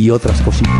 [0.00, 0.72] y otras cositas.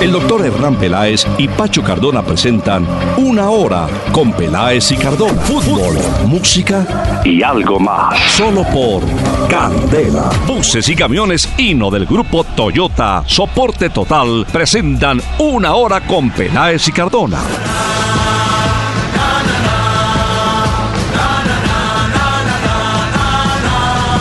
[0.00, 2.86] El doctor Hernán Peláez y Pacho Cardona presentan
[3.16, 5.40] Una Hora con Peláez y Cardona.
[5.40, 5.96] Fútbol,
[6.26, 8.18] música y algo más.
[8.32, 9.02] Solo por
[9.48, 10.28] Candela.
[10.46, 16.92] Buses y camiones Hino del grupo Toyota, soporte total, presentan Una Hora con Peláez y
[16.92, 17.38] Cardona.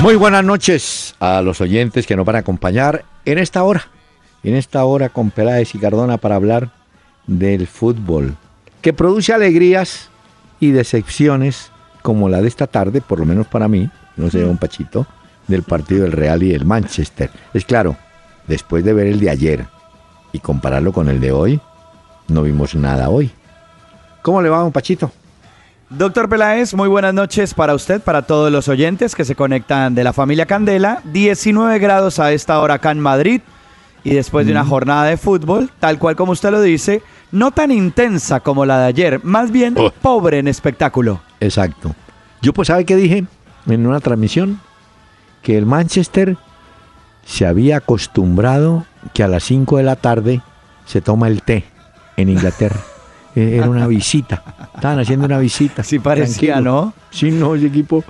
[0.02, 3.88] Muy buenas noches a los oyentes que nos van a acompañar en esta hora,
[4.46, 6.70] en esta hora con Peláez y Cardona para hablar
[7.26, 8.36] del fútbol,
[8.82, 10.10] que produce alegrías
[10.60, 11.72] y decepciones
[12.04, 15.08] como la de esta tarde, por lo menos para mí, no sé, un pachito,
[15.48, 17.32] del partido del Real y del Manchester.
[17.56, 17.98] Es claro,
[18.48, 19.66] después de ver el de ayer
[20.32, 21.60] y compararlo con el de hoy,
[22.28, 23.32] no vimos nada hoy.
[24.22, 25.12] ¿Cómo le va, un pachito?
[25.90, 30.04] Doctor Peláez, muy buenas noches para usted, para todos los oyentes que se conectan de
[30.04, 31.02] la familia Candela.
[31.06, 33.42] 19 grados a esta hora acá en Madrid
[34.06, 37.72] y después de una jornada de fútbol, tal cual como usted lo dice, no tan
[37.72, 39.92] intensa como la de ayer, más bien Oh.
[40.02, 41.20] pobre en espectáculo.
[41.42, 41.94] Exacto.
[42.42, 43.26] Yo pues, ¿sabe qué dije
[43.68, 44.62] en una transmisión?
[45.42, 46.38] Que el Manchester
[47.26, 50.42] se había acostumbrado que a las 5 de la tarde
[50.86, 51.66] se toma el té
[52.18, 52.80] en Inglaterra.
[53.38, 54.42] Eh, Era una visita.
[54.76, 55.84] Estaban haciendo una visita.
[55.84, 56.72] Sí parecía, Tranquilo.
[56.72, 56.94] ¿no?
[57.10, 58.02] Sí, no, ese equipo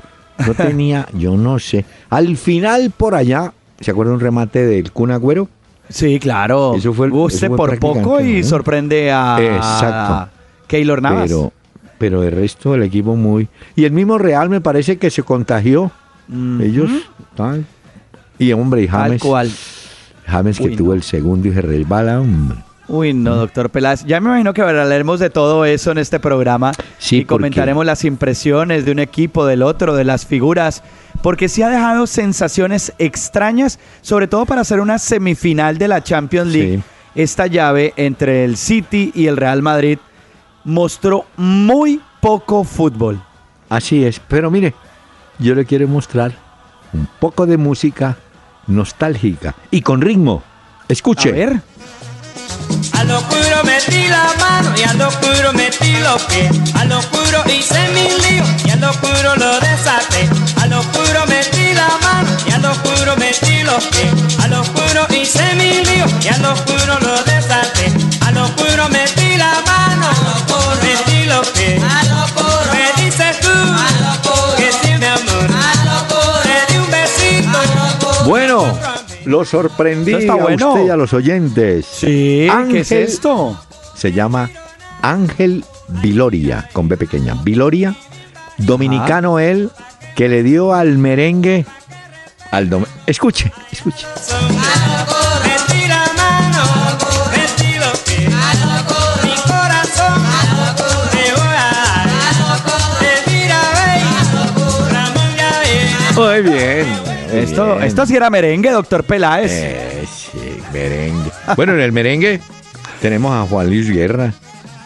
[0.45, 1.83] no tenía, yo no sé.
[2.11, 5.49] Al final por allá, ¿se acuerda un remate del Kun Agüero?
[5.89, 6.75] Sí, claro.
[6.75, 10.31] Eso fue el- Usted eso fue por poco y sorprende a Exacto.
[10.67, 11.23] Keylor Navas.
[11.27, 11.53] Pero,
[11.97, 13.47] pero el resto del equipo muy...
[13.75, 15.91] Y el mismo Real me parece que se contagió.
[16.59, 16.89] Ellos,
[17.35, 17.65] tal.
[18.39, 19.51] Y hombre, y Tal James, cual.
[20.25, 20.93] James que Uy, tuvo no.
[20.95, 22.57] el segundo y se resbala, hombre.
[22.87, 24.03] Uy, no, doctor Peláez.
[24.05, 26.71] Ya me imagino que hablaremos de todo eso en este programa.
[26.97, 30.83] Sí, y porque- comentaremos las impresiones de un equipo, del otro, de las figuras.
[31.25, 36.53] Porque sí ha dejado sensaciones extrañas, sobre todo para hacer una semifinal de la Champions
[36.53, 36.77] League.
[36.77, 36.83] Sí.
[37.15, 39.97] Esta llave entre el City y el Real Madrid
[40.65, 43.19] mostró muy poco fútbol.
[43.69, 44.19] Así es.
[44.19, 44.75] Pero mire,
[45.39, 46.31] yo le quiero mostrar
[46.93, 48.17] un poco de música
[48.67, 50.43] nostálgica y con ritmo.
[50.87, 51.29] Escuche.
[51.29, 51.61] A ver.
[52.93, 56.51] A lo puro metí la mano y a lo puro metí los pies.
[56.75, 60.29] A lo puro hice mi lío y a lo puro lo desaté.
[60.61, 64.13] A lo puro metí la mano y a lo puro metí los pies.
[64.43, 67.74] A lo puro hice mi lío y a lo puro lo desaté.
[79.25, 81.85] Lo sorprendí a usted y a los oyentes.
[81.85, 83.59] Sí, ¿qué es esto?
[83.95, 84.49] Se llama
[85.01, 87.35] Ángel Viloria, con B pequeña.
[87.43, 87.95] Viloria,
[88.57, 89.69] dominicano él,
[90.15, 91.65] que le dio al merengue
[92.51, 94.05] al dom- Escuche, escuche.
[106.15, 107.14] Muy bien.
[107.39, 107.83] Esto, bien.
[107.87, 109.51] esto sí era merengue, doctor Peláez.
[109.53, 111.31] Eh, sí, merengue.
[111.55, 112.39] Bueno, en el merengue
[113.01, 114.33] tenemos a Juan Luis Guerra.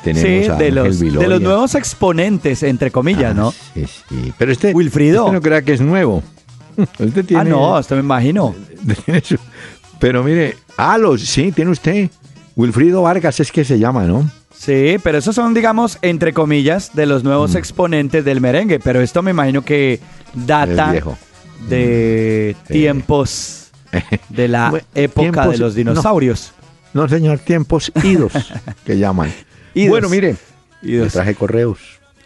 [0.03, 3.49] Tenemos Sí, a de los, de los nuevos exponentes, entre comillas, ¿no?
[3.49, 4.33] Ah, Sí, sí.
[4.37, 5.23] Pero este, Wilfrido.
[5.25, 6.23] este no crea que es nuevo.
[6.99, 8.55] Este tiene, Ah, no, esto me imagino.
[9.23, 9.37] su-
[9.99, 12.09] Pero mire, ah, los, sí, tiene usted.
[12.55, 14.29] Wilfrido Vargas es que se llama, ¿no?
[14.57, 17.27] Sí, pero esos son, digamos, entre comillas, de los Mm.
[17.27, 18.79] nuevos exponentes del merengue.
[18.79, 19.99] Pero esto me imagino que
[20.33, 21.17] data viejo.
[21.67, 22.73] De Sí.
[22.73, 23.71] tiempos
[24.29, 26.53] de la Bueno, época de los dinosaurios.
[26.93, 28.33] No, señor, tiempos idos
[28.85, 29.31] que llaman.
[29.73, 29.89] Idos.
[29.89, 30.35] Bueno, mire,
[30.81, 31.05] Idos.
[31.07, 31.79] le traje correos.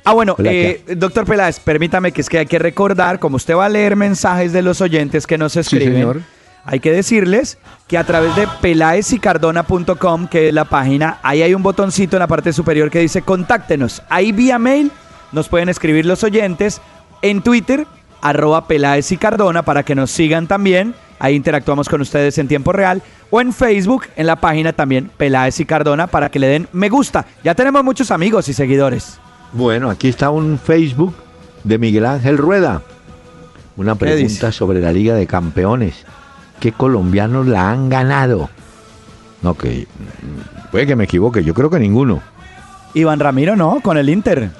[0.06, 3.56] Ah, bueno, Hola, eh, doctor Peláez, permítame que es que hay que recordar, como usted
[3.56, 6.22] va a leer mensajes de los oyentes que nos escriben, señor.
[6.66, 7.58] hay que decirles
[7.88, 12.28] que a través de pelaesycardona.com, que es la página, ahí hay un botoncito en la
[12.28, 14.02] parte superior que dice contáctenos.
[14.10, 14.92] Ahí vía mail
[15.32, 16.82] nos pueden escribir los oyentes
[17.22, 17.88] en Twitter,
[18.24, 20.96] arroba Peláez y Cardona, para que nos sigan también.
[21.20, 23.04] Ahí interactuamos con ustedes en tiempo real.
[23.30, 26.90] O en Facebook, en la página también Peláez y Cardona, para que le den me
[26.90, 27.26] gusta.
[27.44, 29.20] Ya tenemos muchos amigos y seguidores.
[29.52, 31.14] Bueno, aquí está un Facebook
[31.64, 32.82] de Miguel Ángel Rueda.
[33.76, 36.06] Una ¿Qué pregunta sobre la Liga de Campeones.
[36.60, 38.50] ¿Qué colombianos la han ganado?
[39.42, 39.88] No, que
[40.72, 42.22] puede que me equivoque, yo creo que ninguno.
[42.94, 43.82] Iván Ramiro, ¿no?
[43.82, 44.52] Con el Inter.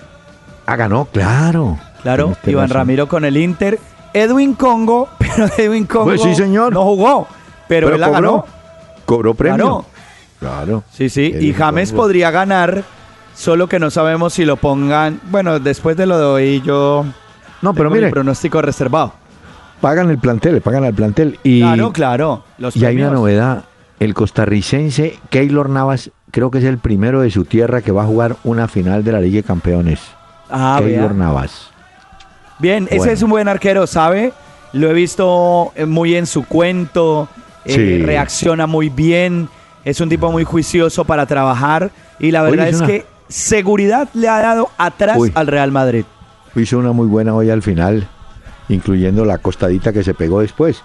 [0.66, 2.78] Ah, ganó, claro, Claro, Tienes Iván razón.
[2.78, 3.80] Ramiro con el Inter.
[4.14, 6.74] Edwin Congo, pero Edwin Congo Pues sí, señor.
[6.74, 7.28] no jugó,
[7.68, 8.46] pero, él la cobró, ganó.
[9.06, 9.56] Cobró premio.
[9.58, 9.86] Claro.
[10.40, 10.84] Claro.
[10.92, 12.04] Sí, sí, y James Congo.
[12.04, 12.84] podría ganar,
[13.34, 15.20] solo que no sabemos si lo pongan.
[15.32, 17.06] Bueno, después de lo de hoy yo
[17.62, 19.14] No, pero tengo mi mire, pronóstico reservado.
[19.82, 21.40] pagan el plantel, le pagan al plantel.
[21.44, 22.44] Y, claro, claro.
[22.58, 23.64] Los y hay una novedad.
[24.00, 28.06] El costarricense Keylor Navas, creo que es el primero de su tierra que va a
[28.06, 30.02] jugar una final de la Liga de Campeones.
[30.50, 31.18] Ah, Keylor vea.
[31.26, 31.72] Navas.
[32.60, 34.34] Bien, ese es un buen arquero, ¿sabe?
[34.74, 37.28] Lo he visto eh, muy en su cuento,
[37.66, 39.50] eh, reacciona muy bien,
[39.86, 44.08] es un tipo muy juicioso para trabajar y la verdad es es una- que seguridad
[44.14, 45.32] le ha dado atrás Uy.
[45.36, 46.06] al Real Madrid.
[46.56, 48.08] Hizo una muy buena hoy al final,
[48.70, 50.82] incluyendo la costadita que se pegó después.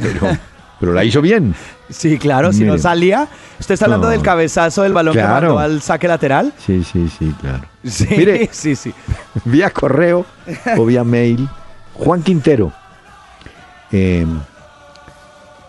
[0.00, 0.26] Pero,
[0.84, 1.54] pero la hizo bien.
[1.88, 3.26] Sí, claro, si no salía.
[3.58, 4.10] ¿Usted está hablando No.
[4.12, 6.52] del cabezazo del balón que mandó al saque lateral?
[6.58, 7.64] Sí, sí, sí, claro.
[7.82, 8.50] Sí, Mire.
[8.52, 8.92] sí, sí.
[9.46, 10.26] vía correo
[10.76, 11.48] o vía mail.
[11.94, 12.70] Juan Quintero.
[13.92, 14.26] eh,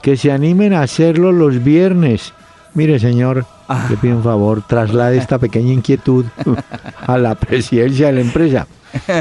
[0.02, 2.34] que se animen a hacerlo los viernes.
[2.74, 3.88] Mire, señor, Ah.
[3.90, 6.26] le pido un favor, traslade esta pequeña inquietud
[7.08, 8.68] a la presidencia de la empresa.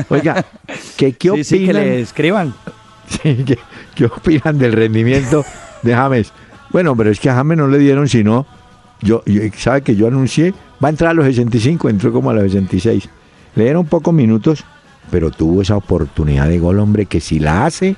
[0.09, 0.45] Oiga,
[0.97, 1.83] ¿qué, qué Sí, sí, que opinan?
[1.85, 2.55] le escriban.
[3.09, 3.59] Sí, ¿qué,
[3.95, 5.45] qué opinan del rendimiento
[5.85, 6.33] de James?
[6.71, 8.47] Bueno, pero es que a James no le dieron sino,
[9.01, 10.53] yo, yo- sabe que yo anuncié,
[10.83, 13.09] va a entrar a los 65, entró como a los 66.
[13.55, 14.65] Le dieron pocos minutos,
[15.11, 17.95] pero tuvo esa oportunidad de gol, hombre, que si la hace,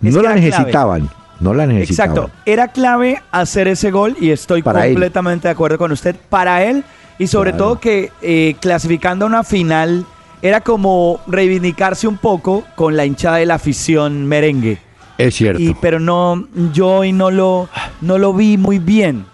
[0.00, 0.40] no la clave.
[0.40, 1.10] necesitaban,
[1.40, 2.10] no la necesitaban.
[2.16, 4.92] Exacto, era clave hacer ese gol y estoy Para él.
[4.94, 6.16] completamente de acuerdo con usted.
[6.28, 6.84] Para él
[7.18, 7.64] y sobre Claro.
[7.64, 10.04] todo que eh, clasificando a una final
[10.42, 14.78] era como reivindicarse un poco con la hinchada de la afición merengue.
[15.18, 15.62] Es cierto.
[15.62, 17.68] Y, pero no, yo hoy no lo,
[18.00, 19.24] no lo vi muy bien.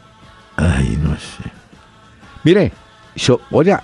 [0.57, 1.51] Ay, no sé.
[2.45, 2.73] Mire,
[3.17, 3.83] so- oiga,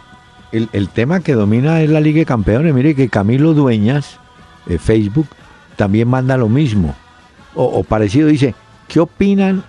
[0.52, 2.74] el, el tema que domina es la Liga de Campeones.
[2.74, 4.18] Mire que Camilo Dueñas,
[4.66, 5.26] de Facebook,
[5.76, 6.94] también manda lo mismo.
[7.54, 8.54] O, o parecido, dice,
[8.88, 9.64] ¿qué opinan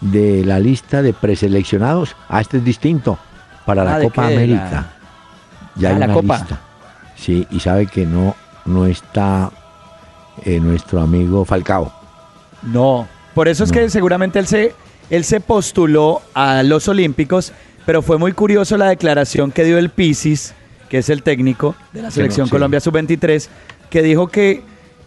[0.00, 2.16] de la lista de preseleccionados?
[2.28, 3.18] Ah, este es distinto,
[3.66, 4.34] para la Ah, ¿de Copa qué?
[4.34, 4.70] América.
[4.70, 4.92] la-
[5.76, 6.38] Ya Ah, hay la una Copa.
[6.38, 6.60] lista.
[7.16, 8.34] Sí, y sabe que no,
[8.64, 9.50] no está
[10.44, 11.92] eh, nuestro amigo Falcao.
[12.62, 13.06] No.
[13.34, 13.78] Por eso es No.
[13.78, 14.74] que seguramente él se,
[15.10, 17.52] él se postuló a los Olímpicos,
[17.86, 20.54] pero fue muy curioso la declaración que dio el Pisis,
[20.88, 22.50] que es el técnico de la selección sí.
[22.50, 23.48] Colombia Sub-23,
[23.88, 24.62] que dijo que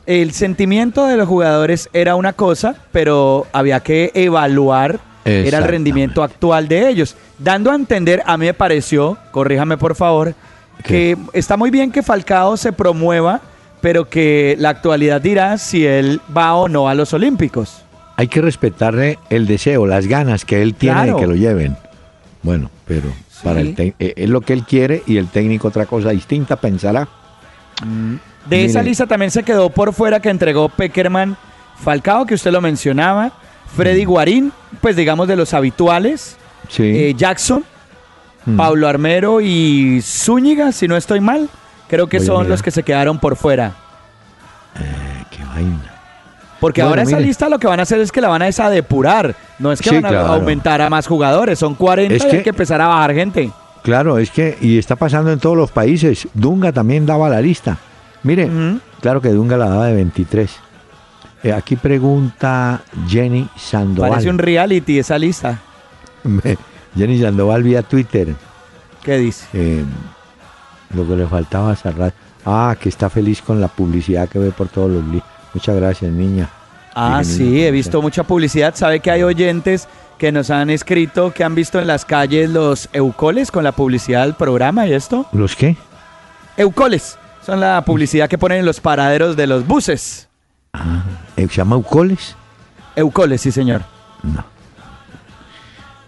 [0.05, 6.21] el sentimiento de los jugadores era una cosa, pero había que evaluar era el rendimiento
[6.21, 10.35] actual de ellos, dando a entender, a mí me pareció, corríjame por favor,
[10.83, 13.39] que está muy bien que Falcao se promueva,
[13.83, 17.83] pero que la actualidad dirá si él va o no a los Olímpicos.
[18.15, 21.15] Hay que respetarle el deseo, las ganas que él tiene Claro.
[21.15, 21.75] de que lo lleven.
[22.44, 23.12] Bueno, pero
[23.44, 27.09] para el eh, es lo que él quiere y el técnico otra cosa distinta pensará.
[28.50, 31.36] De esa lista también se quedó por fuera que entregó Peckerman
[31.83, 33.33] Falcao, que usted lo mencionaba,
[33.75, 36.38] Freddy Guarín, pues digamos de los habituales,
[36.69, 36.83] Sí.
[36.83, 37.65] eh, Jackson,
[38.45, 38.57] Mm.
[38.57, 41.50] Pablo Armero y Zúñiga, si no estoy mal.
[41.93, 43.73] Creo que Voy son los que se quedaron por fuera.
[44.79, 45.79] Eh, qué vaina.
[46.59, 48.45] Porque Bueno, ahora esa lista lo que van a hacer es que la van a
[48.45, 49.35] desadepurar.
[49.59, 50.33] No es que Sí, van a claro.
[50.33, 51.59] aumentar a más jugadores.
[51.59, 53.51] Son 40 Es y hay que- que empezar a bajar gente.
[53.83, 56.27] Claro, es que, y está pasando en todos los países.
[56.33, 57.77] Dunga también daba la lista.
[58.23, 58.49] Mire,
[58.99, 60.50] claro que Dunga la daba de 23.
[61.43, 64.09] Eh, aquí pregunta Jenny Sandoval.
[64.09, 65.59] Parece un reality esa lista.
[66.97, 68.29] Jenny Sandoval vía Twitter.
[69.03, 69.45] ¿Qué dice?
[69.53, 69.83] Eh,
[70.93, 72.13] lo que le faltaba a Sarrat.
[72.45, 75.23] Ah, que está feliz con la publicidad que ve por todos los libros.
[75.53, 76.50] Muchas gracias, niña.
[76.93, 78.75] Ah, Dije, sí, niña, he visto mucha publicidad.
[78.75, 82.89] ¿Sabe que hay oyentes que nos han escrito que han visto en las calles los
[82.93, 85.25] eucoles con la publicidad del programa y esto?
[85.31, 85.77] ¿Los qué?
[86.57, 87.17] Eucoles.
[87.45, 90.29] Son la publicidad que ponen en los paraderos de los buses.
[91.35, 92.35] Eh, ¿Se llama Eucoles?
[92.95, 93.81] Eucoles, sí, señor.
[94.21, 94.45] No.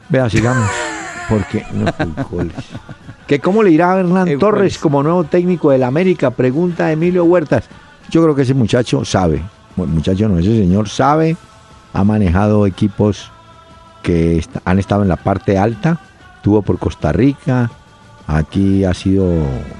[0.09, 0.69] Vea, sigamos.
[1.29, 1.85] Porque no.
[3.27, 4.37] ¿Que ¿Cómo le irá a Hernán.
[4.37, 6.29] Torres como nuevo técnico del América?
[6.31, 7.63] Pregunta Emilio Huertas.
[8.11, 9.41] Yo creo que ese muchacho sabe.
[9.75, 11.35] Bueno, muchacho no, ese señor sabe.
[11.93, 13.31] Ha manejado equipos
[14.03, 15.99] que est- han estado en la parte alta.
[16.43, 17.71] Tuvo por Costa Rica.
[18.27, 19.31] Aquí ha sido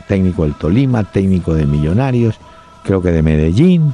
[0.08, 2.36] técnico del Tolima, técnico de Millonarios.
[2.84, 3.94] Creo que de Medellín.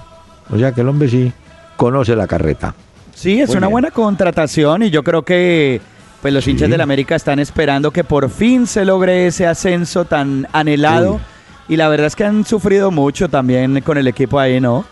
[0.49, 1.31] O sea que el hombre sí
[1.75, 2.73] conoce la carreta.
[3.13, 3.71] Sí, es Muy una bien.
[3.73, 5.81] buena contratación y yo creo que
[6.21, 6.51] pues los Sí.
[6.51, 11.19] hinchas del América están esperando que por fin se logre ese ascenso tan anhelado.
[11.67, 14.85] Y la verdad es que han sufrido mucho también con el equipo ahí, ¿no?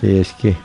[0.00, 0.56] Sí, es que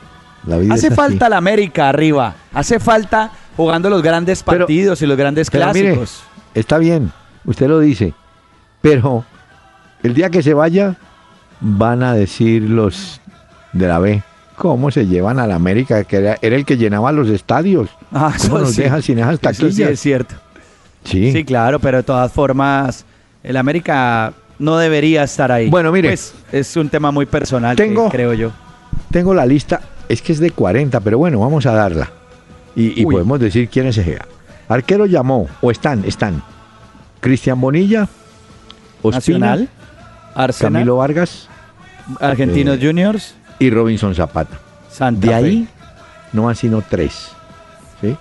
[0.46, 0.96] la vida Hace es así.
[0.96, 2.34] falta la América arriba.
[2.52, 6.22] Hace falta jugando los grandes Pero- partidos y los grandes mire, clásicos.
[6.54, 7.10] está bien,
[7.44, 8.12] usted lo dice,
[8.80, 9.24] pero
[10.02, 10.96] el día que se vaya,
[11.60, 13.20] van a decir los
[13.72, 14.22] de la B,
[14.64, 16.04] ¿cómo se llevan a la América?
[16.04, 17.90] Que era, era el que llenaba los estadios.
[18.10, 18.80] Ah, ¿Cómo nos sí.
[18.80, 19.90] dejan sin esas Eso sí taquillas?
[19.90, 20.34] es cierto.
[21.04, 21.32] Sí.
[21.32, 23.04] Sí, claro, pero de todas formas,
[23.42, 25.68] el América no debería estar ahí.
[25.68, 26.08] Bueno, mire.
[26.08, 28.52] Pues, es un tema muy personal, que Tengo- creo yo.
[29.10, 32.10] Tengo la lista, es que es de 40, pero bueno, vamos a darla.
[32.74, 34.18] Y, podemos decir quiénes se.
[34.66, 36.42] Arquero llamó, o están, están.
[37.20, 38.08] Cristian Bonilla,
[39.02, 39.68] Ospina, Nacional,
[40.34, 41.48] Arsenal, Camilo Vargas
[42.18, 44.58] Argentinos eh, Juniors, y Robinson Zapata.
[44.90, 45.34] Santa De Fe.
[45.34, 45.68] ahí
[46.32, 47.30] no van sino tres.
[48.00, 48.16] ¿Sí?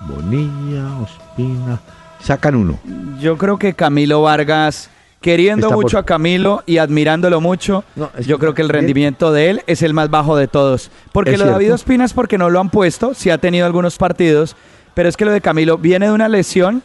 [0.00, 1.80] Bonilla, Ospina.
[2.20, 2.78] Sacan uno.
[3.20, 8.10] Yo creo que Camilo Vargas, queriendo Está por- mucho a Camilo y admirándolo mucho, No,
[8.20, 10.90] yo creo que el rendimiento de él es el más bajo de todos.
[11.12, 11.74] Porque lo de David.
[11.74, 14.56] Ospina es porque no lo han puesto, sí ha tenido algunos partidos,
[14.94, 16.82] pero es que lo de Camilo viene de una lesión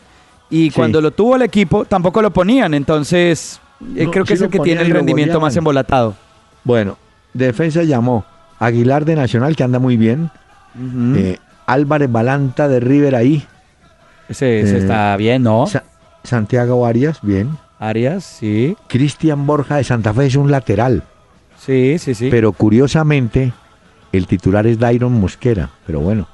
[0.50, 0.76] y Sí.
[0.76, 3.60] cuando lo tuvo el equipo tampoco lo ponían, entonces
[3.96, 6.16] eh, No, creo que sí es el que tiene el rendimiento más embolatado.
[6.64, 6.98] Bueno,
[7.46, 8.26] defensa llamó
[8.60, 10.32] Aguilar de Nacional, que anda muy bien.
[11.16, 13.46] Eh, Álvarez Balanta de River ahí.
[14.30, 15.68] ese ese eh, está bien, ¿no?
[15.68, 15.84] Sa-
[16.24, 17.58] Santiago Arias, bien.
[17.80, 21.04] Arias, sí, Cristian Borja de Santa Fe es un lateral.
[21.60, 22.30] sí, sí, sí.
[22.32, 23.54] Pero curiosamente,
[24.12, 25.70] el titular es Dairon Mosquera.
[25.86, 26.28] Pero bueno.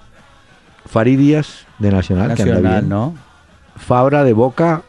[0.86, 2.90] Farid Díaz de Nacional, que anda Nacional, bien.
[2.90, 3.16] ¿no?
[3.76, 4.82] Fabra de Boca.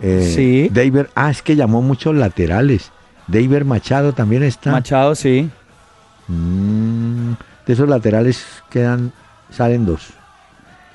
[0.00, 0.68] eh, Sí.
[0.72, 2.90] David, ah, es que llamó muchos laterales.
[3.26, 4.70] David Machado también está.
[4.70, 5.50] Machado, sí.
[6.28, 7.32] Mm,
[7.66, 9.12] de esos laterales quedan,
[9.50, 10.08] salen dos.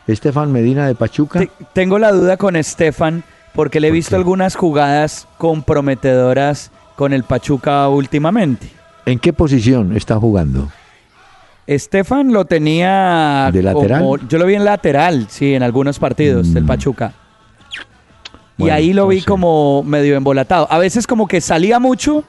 [0.07, 1.39] Estefan Medina de Pachuca.
[1.39, 7.13] Te- tengo la duda con Estefan porque le he ¿Por visto algunas jugadas comprometedoras con
[7.13, 8.69] el Pachuca últimamente.
[9.05, 10.69] ¿En qué posición está jugando?
[11.67, 14.01] Estefan lo tenía ¿De lateral?
[14.01, 16.67] como- yo lo vi en lateral, sí, en algunos partidos del Mm.
[18.59, 19.25] Y ahí lo no vi sé.
[19.25, 20.67] como medio embolatado.
[20.69, 22.23] A veces como que salía mucho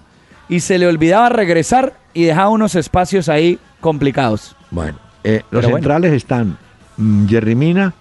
[0.49, 4.57] y se le olvidaba regresar y dejaba unos espacios ahí complicados.
[4.71, 5.79] Bueno, eh, los bueno.
[5.79, 6.57] centrales están
[6.97, 7.95] mm, Jerry Mina,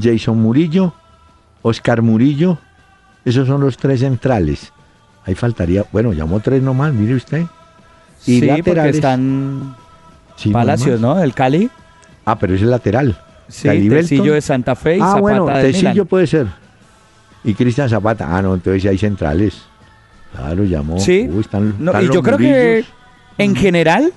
[0.00, 0.94] Jason Murillo,
[1.62, 2.58] Oscar Murillo.
[3.24, 4.72] Esos son los tres centrales.
[5.24, 7.44] Ahí faltaría, bueno, llamó tres nomás, mire usted.
[8.26, 8.94] Y sí, porque laterales.
[8.96, 9.76] están
[10.38, 11.00] Sí, Palacios.
[11.00, 11.16] ¿no?
[11.16, 11.68] Del Cali.
[12.24, 13.18] Ah, pero ese es lateral.
[13.48, 13.68] Sí.
[13.88, 16.46] Tecillo de Santa Fe y ah, Zapata bueno, de Tecillo puede ser.
[17.48, 18.36] Y Cristian Zapata.
[18.36, 19.62] Ah, no, entonces hay centrales.
[20.36, 20.98] Claro, llamó.
[21.00, 21.28] Sí.
[21.32, 22.84] Uy, están- No, están y yo creo que
[23.38, 24.12] en general,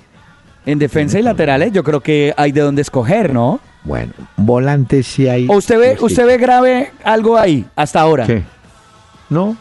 [0.65, 3.59] en defensa y laterales, yo creo que hay de dónde escoger, ¿no?
[3.83, 5.47] Bueno, volantes sí hay.
[5.49, 8.27] ¿O usted ve, usted ve grave algo ahí hasta ahora?
[8.27, 8.43] ¿Qué?
[9.29, 9.55] No,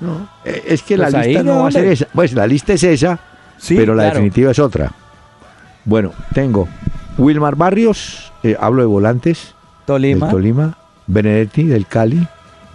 [0.00, 0.28] no.
[0.44, 2.06] Eh, Es que Pues la ahí, lista no ¿de va a ser esa.
[2.14, 3.20] Pues la lista es esa,
[3.58, 4.14] Sí, pero la claro.
[4.14, 4.90] definitiva es otra.
[5.84, 6.66] Bueno, tengo
[7.18, 10.26] Wilmar Barrios, eh, hablo de volantes, Tolima.
[10.26, 12.26] del Tolima, Benedetti del Cali,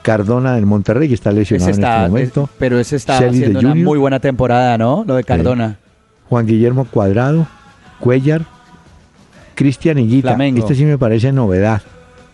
[0.05, 3.17] Cardona del Monterrey, que está Ese lesionado está, en este momento, es- pero ese está
[3.17, 5.03] Celis haciendo una muy buena temporada, ¿no?
[5.07, 5.77] Lo de Cardona.
[6.29, 7.47] Juan Guillermo Cuadrado,
[7.99, 8.43] Cuellar,
[9.55, 10.29] Cristian Higuita.
[10.29, 10.59] Flamengo.
[10.59, 11.81] Este sí me parece novedad.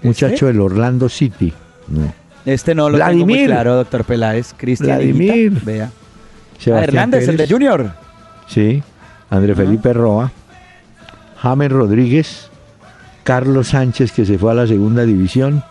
[0.03, 0.45] Muchacho ¿Este?
[0.47, 1.53] del Orlando City.
[1.87, 2.13] No.
[2.45, 3.45] Este no lo tengo muy Vladimir.
[3.47, 4.53] claro, doctor Peláez.
[4.57, 5.33] Cristian Vladimir.
[5.33, 5.91] Higuita, Vea.
[6.75, 7.47] Ah, Hernández, el de.
[7.47, 7.91] Junior.
[8.47, 8.83] Sí,
[9.29, 10.29] André Felipe Roa,
[11.37, 12.49] James Rodríguez,
[13.23, 15.63] Carlos Sánchez que se fue a la segunda división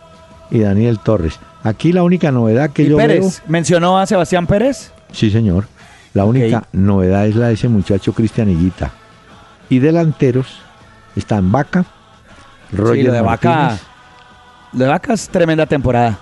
[0.50, 1.38] y Daniel Torres.
[1.62, 3.42] Aquí la única novedad que y yo Pérez.
[3.46, 4.92] ¿Mencionó a Sebastián Pérez?
[5.12, 5.66] sí señor,
[6.14, 8.90] la única novedad es la de ese muchacho Cristian Higuita.
[9.68, 10.60] Y delanteros
[11.16, 11.84] están Vaca,
[12.72, 13.78] Roger sí, lo de Vaca.
[14.72, 16.18] Lo de Vaca es tremenda temporada.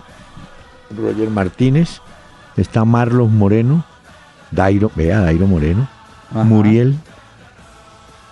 [0.97, 2.01] Roger Martínez,
[2.57, 3.85] está Marlos Moreno,
[4.51, 5.89] Dairo, vea Dairo Moreno,
[6.31, 6.45] Ajá.
[6.45, 6.97] Muriel.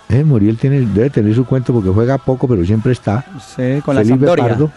[0.09, 3.25] Eh, Muriel tiene, debe tener su cuento porque juega poco, pero siempre está.
[3.55, 4.47] Sí, con la Felipe Sampdoria.
[4.47, 4.71] Pardo,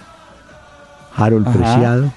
[1.16, 1.58] Harold Ajá.
[1.58, 2.12] Preciado,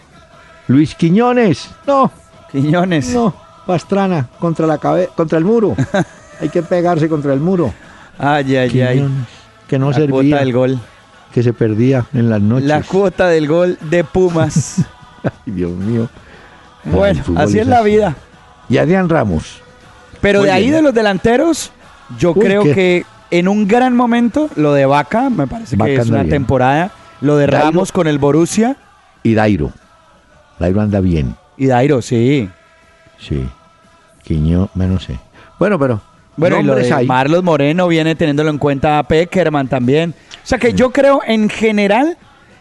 [0.67, 2.11] Luis Quiñones, no,
[2.51, 3.09] Quiñones.
[3.13, 3.33] no,
[3.65, 5.75] Pastrana contra la cabe contra el muro.
[6.41, 7.73] Hay que pegarse contra el muro.
[8.17, 9.09] Ay, ay, ay.
[9.67, 10.79] Que no la servía, cuota del gol.
[11.33, 12.67] que se perdía en las noches.
[12.67, 14.77] La cuota del gol de Pumas.
[15.23, 16.09] Ay, Dios mío.
[16.83, 18.15] Bueno, así es la vida.
[18.67, 19.61] Y Adrián Ramos.
[20.19, 20.75] Pero Muy de ahí bien.
[20.75, 21.71] de los delanteros,
[22.19, 25.91] yo Uy, creo qué- que en un gran momento, lo de Vaca, me parece Vaca
[25.91, 26.29] que es una bien.
[26.29, 26.91] temporada.
[27.21, 27.67] Lo de Dairo.
[27.67, 28.75] Ramos con el Borussia
[29.23, 29.71] Y Dairo.
[30.63, 31.35] Dairo anda bien.
[31.57, 32.49] y Dairo, sí.
[33.19, 33.45] Sí.
[34.23, 35.19] Quiño, menos sé.
[35.59, 36.01] Bueno, pero.
[36.37, 37.05] Bueno, y lo de hay.
[37.05, 40.13] Marlos Moreno viene teniéndolo en cuenta a Peckerman también.
[40.43, 42.17] O sea que yo creo en general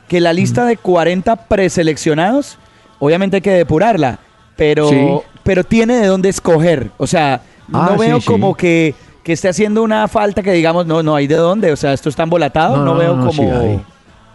[0.09, 2.59] que la lista de 40 preseleccionados,
[2.99, 4.19] obviamente hay que depurarla,
[4.57, 4.97] pero, Sí.
[5.45, 6.91] pero tiene de dónde escoger.
[6.99, 7.41] O sea,
[7.73, 8.27] Ah, no sí, veo sí.
[8.27, 11.73] como que, que esté haciendo una falta que digamos, no, no hay de dónde.
[11.73, 13.81] O sea, esto está embolatado, no, No, no, veo no, como sí hay.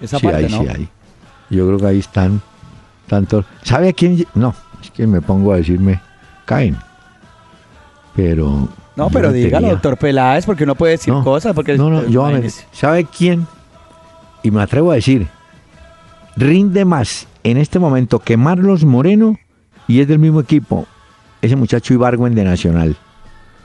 [0.02, 0.62] esa sí parte, hay, ¿no?
[0.62, 0.90] sí hay.
[1.50, 2.42] Yo creo que ahí están
[3.08, 3.46] tantos.
[3.64, 4.26] ¿Sabe a quién?
[4.36, 6.00] No, es que me pongo a decirme,
[6.46, 6.78] caen.
[8.16, 8.68] pero...
[8.96, 11.54] No, pero dígalo, tenía- doctor Peláez, porque uno puede decir No, cosas.
[11.54, 12.50] Porque, no, no, yo, a ver.
[12.72, 13.46] ¿sabe quién?
[14.42, 15.28] Y me atrevo a decir,
[16.36, 19.38] rinde más en este momento que Marlos Moreno
[19.88, 20.88] y es del mismo equipo,
[21.44, 22.98] ese muchacho Ibargüen de Nacional.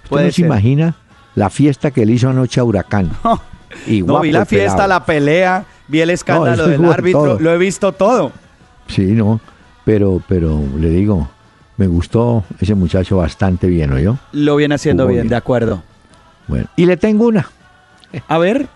[0.04, 0.96] ¿Usted no se imagina
[1.34, 3.10] la fiesta que le hizo anoche a Huracán?
[3.86, 4.88] Y No, guapo vi la fiesta, pelado.
[4.90, 7.38] la pelea, vi el escándalo del árbitro, todo.
[7.40, 8.30] lo he visto todo.
[8.88, 9.40] Sí, no,
[9.84, 11.28] pero, pero le digo,
[11.76, 15.28] me gustó ese muchacho bastante bien, yo Lo viene haciendo bien, bien.
[15.28, 15.82] de acuerdo.
[16.48, 17.48] Bueno, y le tengo una.
[18.28, 18.68] A ver,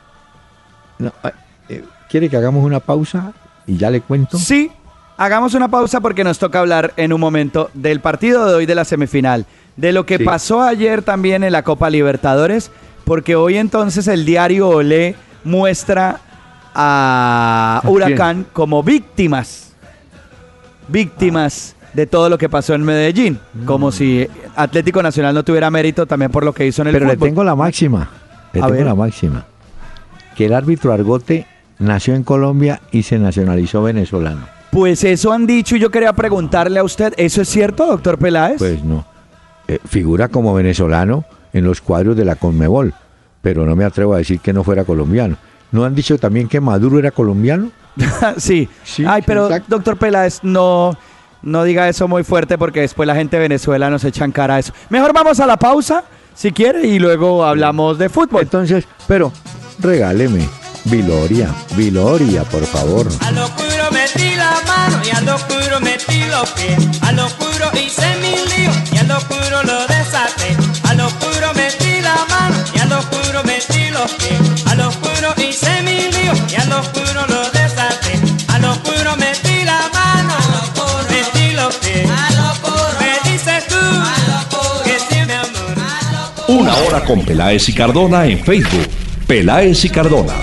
[0.99, 1.31] No, eh,
[1.69, 3.33] eh, ¿Quiere que hagamos una pausa
[3.67, 4.39] y ya le cuento?
[4.39, 4.71] sí,
[5.19, 8.75] hagamos una pausa porque nos toca hablar en un momento del partido de hoy de
[8.75, 9.45] la semifinal,
[9.77, 10.25] de lo que Sí.
[10.25, 12.71] pasó ayer también en la Copa Libertadores,
[13.05, 16.21] porque hoy entonces el diario Olé muestra
[16.75, 17.83] a.
[17.87, 19.65] Huracán como víctimas,
[20.88, 26.07] víctimas de todo lo que pasó en Medellín, como si Atlético Nacional no tuviera mérito
[26.07, 28.11] también por lo que hizo en el Pero le tengo la máxima.
[28.52, 28.87] Le A tengo ver.
[28.87, 29.47] la máxima.
[30.37, 31.47] Que el árbitro Argote
[31.78, 34.47] nació en Colombia y se nacionalizó venezolano.
[34.71, 38.59] Pues eso han dicho y yo quería preguntarle a usted, ¿eso es cierto, doctor Peláez?
[38.59, 39.07] Pues no.
[39.69, 41.25] Eh, figura como venezolano
[41.55, 42.93] en los cuadros de la Conmebol,
[43.40, 45.38] pero no me atrevo a decir que no fuera colombiano.
[45.73, 47.71] ¿No han dicho también que Maduro era colombiano?
[48.37, 48.69] sí.
[48.85, 49.67] Sí, Ay, pero exacto.
[49.76, 50.97] doctor Peláez, no,
[51.43, 54.59] no diga eso muy fuerte porque después la gente de Venezuela nos echan cara a
[54.59, 54.73] eso.
[54.91, 58.43] Mejor vamos a la pausa, si quiere, y luego hablamos de fútbol.
[58.43, 59.33] Entonces, pero
[59.79, 60.49] regáleme.
[60.85, 63.09] Viloria, Viloria, por favor.
[63.21, 67.03] A lo oscuro metí la mano y a lo oscuro metí los pies.
[67.03, 70.57] A lo oscuro hice mi lío y a lo oscuro lo desaté.
[70.88, 74.67] A lo oscuro metí la mano y a lo oscuro metí los pies.
[74.67, 77.65] A lo oscuro hice mi lío y a lo oscuro lo desaté.
[86.80, 88.87] Hora con Peláez y Cardona en Facebook.
[89.26, 90.35] Peláez y Cardona.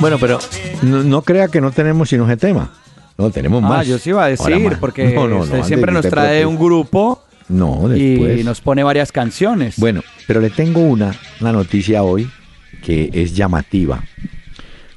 [0.00, 0.38] Bueno, pero
[0.82, 2.70] no, no crea que no tenemos sino ese tema.
[3.16, 3.86] No, tenemos Ah, más.
[3.86, 6.46] yo sí iba a Ahora decir, porque No, no, no, usted siempre nos trae preocupes.
[6.60, 8.40] un grupo No, después.
[8.40, 9.74] y nos pone varias canciones.
[9.76, 12.30] Bueno, pero le tengo una, una noticia hoy
[12.84, 14.04] que es llamativa.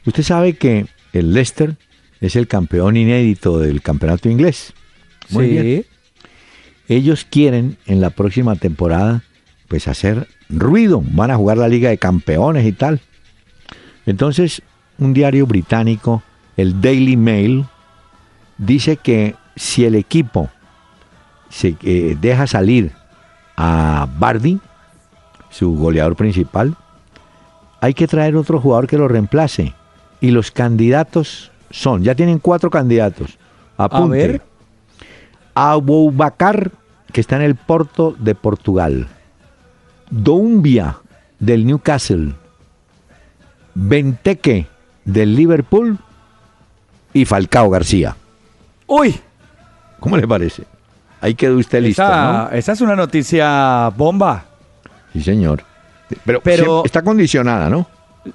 [0.06, 1.76] Usted sabe que el Leicester
[2.22, 4.74] es el campeón inédito del campeonato inglés.
[5.30, 5.52] Muy sí.
[5.52, 5.86] bien.
[6.88, 9.24] Ellos quieren en la próxima temporada
[9.68, 13.00] pues hacer ruido, van a jugar la Liga de Campeones y tal.
[14.06, 14.62] Entonces,
[14.98, 16.24] un diario británico,
[16.58, 17.66] el Daily Mail,
[18.58, 20.50] dice que si el equipo
[21.50, 22.92] se eh, deja salir
[23.56, 24.60] a Bardi,
[25.50, 26.76] su goleador principal,
[27.80, 29.74] hay que traer otro jugador que lo reemplace.
[30.20, 33.38] Y los candidatos son, ya tienen cuatro candidatos.
[33.78, 34.18] Apunte.
[34.18, 34.42] ver.
[35.56, 36.72] Aboubacar,
[37.12, 39.08] que está en el Porto de Portugal.
[40.10, 40.98] Doumbia,
[41.40, 42.34] del Newcastle.
[43.74, 44.68] Benteke,
[45.06, 45.98] del Liverpool.
[47.14, 48.16] Y Falcao García.
[48.88, 49.20] Uy,
[50.02, 50.64] ¿Cómo le parece?
[51.22, 52.58] Ahí quedó usted listo, esa, ¿no?
[52.58, 54.46] esa es una noticia bomba.
[55.14, 55.64] Sí, señor.
[56.26, 57.86] Pero, Pero- está condicionada, ¿no?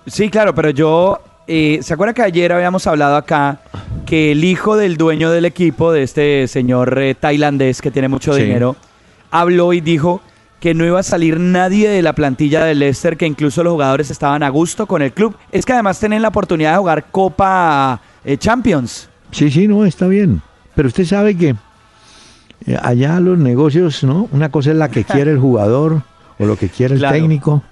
[0.06, 1.18] Sí, claro, pero yo,
[1.48, 3.60] eh, ¿se acuerda que ayer habíamos hablado acá
[4.04, 8.32] que el hijo del dueño del equipo, de este señor eh, tailandés que tiene mucho
[8.34, 8.42] Sí.
[8.42, 8.76] dinero,
[9.30, 10.20] habló y dijo
[10.60, 14.10] que no iba a salir nadie de la plantilla del Leicester, que incluso los jugadores
[14.10, 15.36] estaban a gusto con el club.
[15.52, 19.08] Es que además tienen la oportunidad de jugar Copa eh, Champions.
[19.30, 20.40] Sí, sí, no, está bien.
[20.74, 21.54] Pero usted sabe que
[22.66, 24.28] eh, allá los negocios, ¿no?
[24.32, 26.02] Una cosa es la que quiere el jugador
[26.38, 27.14] o lo que quiere el Claro.
[27.16, 27.62] técnico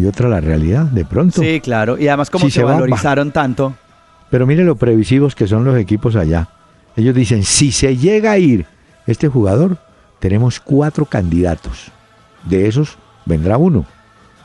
[0.00, 1.40] y otra la realidad, de pronto.
[1.42, 1.98] Sí, claro.
[1.98, 2.80] Y además como Si se, se va, va.
[2.80, 3.74] valorizaron tanto.
[4.30, 6.48] Pero mire lo previsivos que son los equipos allá.
[6.96, 8.66] Ellos dicen, si se llega a ir
[9.06, 9.76] este jugador,
[10.18, 11.90] tenemos cuatro candidatos.
[12.44, 13.84] De esos vendrá uno.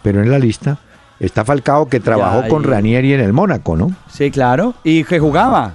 [0.03, 0.77] Pero en la lista
[1.19, 3.91] está Falcao que trabajó Ya, con y- Ranieri en el Mónaco, ¿no?
[4.11, 4.73] Sí, claro.
[4.83, 5.73] Y que jugaba.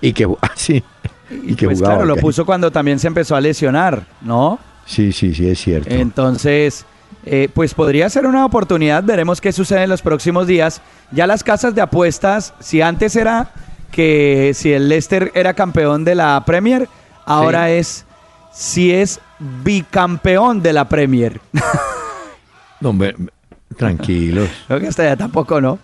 [0.00, 0.82] Y que, ah, sí,
[1.30, 1.96] y que pues jugaba.
[1.98, 4.58] claro, lo puso cuando también se empezó a lesionar, ¿no?
[4.84, 5.88] Sí, sí, sí, es cierto.
[5.94, 6.84] Entonces,
[7.24, 9.02] eh, pues podría ser una oportunidad.
[9.04, 10.80] Veremos qué sucede en los próximos días.
[11.12, 13.50] Ya las casas de apuestas, si antes era
[13.90, 16.88] que si el Leicester era campeón de la Premier,
[17.26, 18.04] ahora es
[18.52, 19.20] si es
[19.64, 21.40] bicampeón de la Premier.
[22.80, 23.14] No, hombre,
[23.76, 24.48] tranquilos.
[24.66, 25.78] Creo que hasta ya tampoco, ¿no?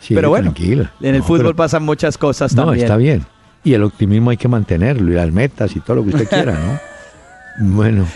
[0.00, 0.88] Sí, pero bueno, tranquilo.
[1.00, 2.84] en el No, fútbol pero- pasan muchas cosas No, también.
[2.86, 3.26] está bien.
[3.62, 6.52] Y el optimismo hay que mantenerlo, y las metas y todo lo que usted quiera,
[6.52, 6.80] ¿no?
[7.76, 8.06] Bueno.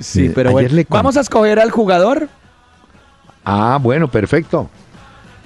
[0.00, 0.86] Sí, Eh, pero ayer bueno.
[0.88, 2.28] Vamos a escoger al jugador.
[3.44, 4.68] Ah, bueno, perfecto.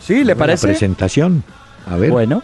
[0.00, 0.68] Sí, ¿le La parece?
[0.68, 1.42] presentación.
[1.90, 2.10] A ver.
[2.10, 2.42] Bueno.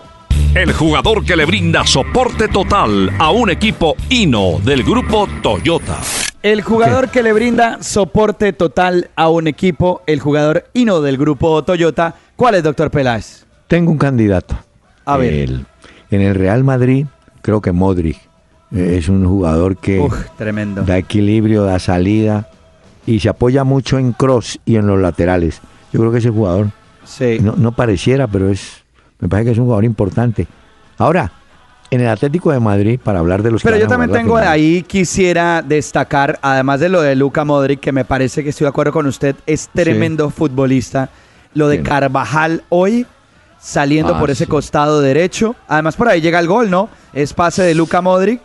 [0.55, 5.99] el jugador que le brinda soporte total a un equipo Hino del grupo Toyota.
[6.43, 11.63] El jugador que le brinda soporte total a un equipo, el jugador Hino del grupo
[11.63, 12.15] Toyota.
[12.37, 13.45] ¿Cuál es, doctor Peláez?
[13.69, 14.57] Tengo un candidato.
[15.05, 15.33] A ver.
[15.33, 15.67] El-
[16.11, 17.07] en el Real Madrid,
[17.43, 18.19] creo que Modric
[18.73, 20.83] es un jugador que Uf, tremendo.
[20.83, 22.49] da equilibrio, da salida
[23.07, 25.61] y se apoya mucho en cross y en los laterales.
[25.93, 26.69] Yo creo que ese jugador
[27.05, 27.39] Sí.
[27.41, 28.83] no, no pareciera, pero es
[29.19, 30.47] me parece que es un jugador importante.
[30.99, 31.31] Ahora,
[31.91, 34.49] en el Atlético de Madrid, para hablar de los Pero yo también tengo final.
[34.53, 38.69] ahí, quisiera destacar, además de lo de Luca Modric, que me parece que estoy de
[38.69, 41.11] acuerdo con usted, es tremendo futbolista.
[41.53, 41.85] Lo de Bien.
[41.87, 43.05] Carvajal hoy,
[43.61, 44.51] saliendo Ah, por ese sí.
[44.51, 45.57] costado derecho.
[45.67, 46.89] Además, por ahí llega el gol, ¿no?
[47.13, 48.41] Es pase de Luca Modric,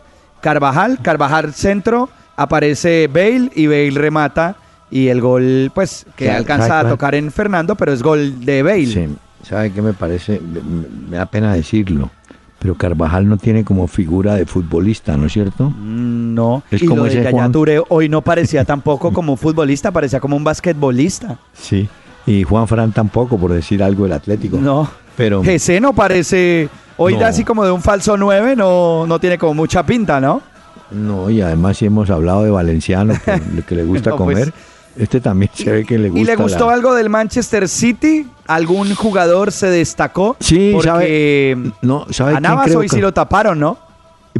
[0.46, 4.56] Carvajal, Carvajal centro, aparece Bale y Bale remata.
[4.92, 8.46] Y el gol, pues, que ¿Sabe- alcanza sabe a tocar en Fernando, pero es gol
[8.46, 8.86] de Bale.
[8.86, 9.08] Sí,
[9.42, 10.40] ¿sabe qué me parece?
[11.10, 12.12] Me, da pena decirlo,
[12.60, 15.72] pero Carvajal no tiene como figura de futbolista, ¿no es cierto?
[15.72, 17.52] Mm, No, Es y como lo de ese Juan-
[17.90, 21.40] hoy no parecía tampoco como un futbolista, parecía como un basquetbolista.
[21.54, 21.90] Sí.
[22.28, 24.58] Y Juan Fran tampoco, por decir algo del Atlético.
[24.58, 24.88] No.
[25.18, 26.70] Pero Ese no parece.
[26.98, 27.26] Hoy No.
[27.26, 30.42] así como de un falso 9, no, no tiene como mucha pinta, ¿no?
[30.92, 34.38] no, y además si hemos hablado de Valenciano, que, que le gusta No, pues.
[34.38, 34.54] comer,
[34.98, 36.22] este también se ve que le gusta.
[36.22, 38.28] ¿Y le gustó la- algo del Manchester City?
[38.48, 40.38] ¿Algún jugador se destacó?
[40.40, 43.78] Sí, porque No, ¿sabe a Navas hoy que- sí lo taparon, ¿no?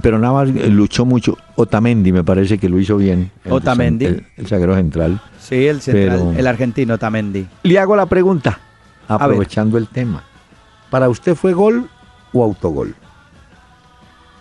[0.02, 1.38] Pero Navas eh, luchó mucho.
[1.56, 3.32] Otamendi me parece que lo hizo bien.
[3.44, 4.06] El- Otamendi.
[4.06, 5.20] El, el zaguero central.
[5.42, 7.46] Sí, el central, Pero- el argentino Tamendi.
[7.64, 8.60] Le hago la pregunta,
[9.08, 10.24] aprovechando el tema.
[10.96, 11.90] ¿Para usted fue gol
[12.32, 12.96] o autogol?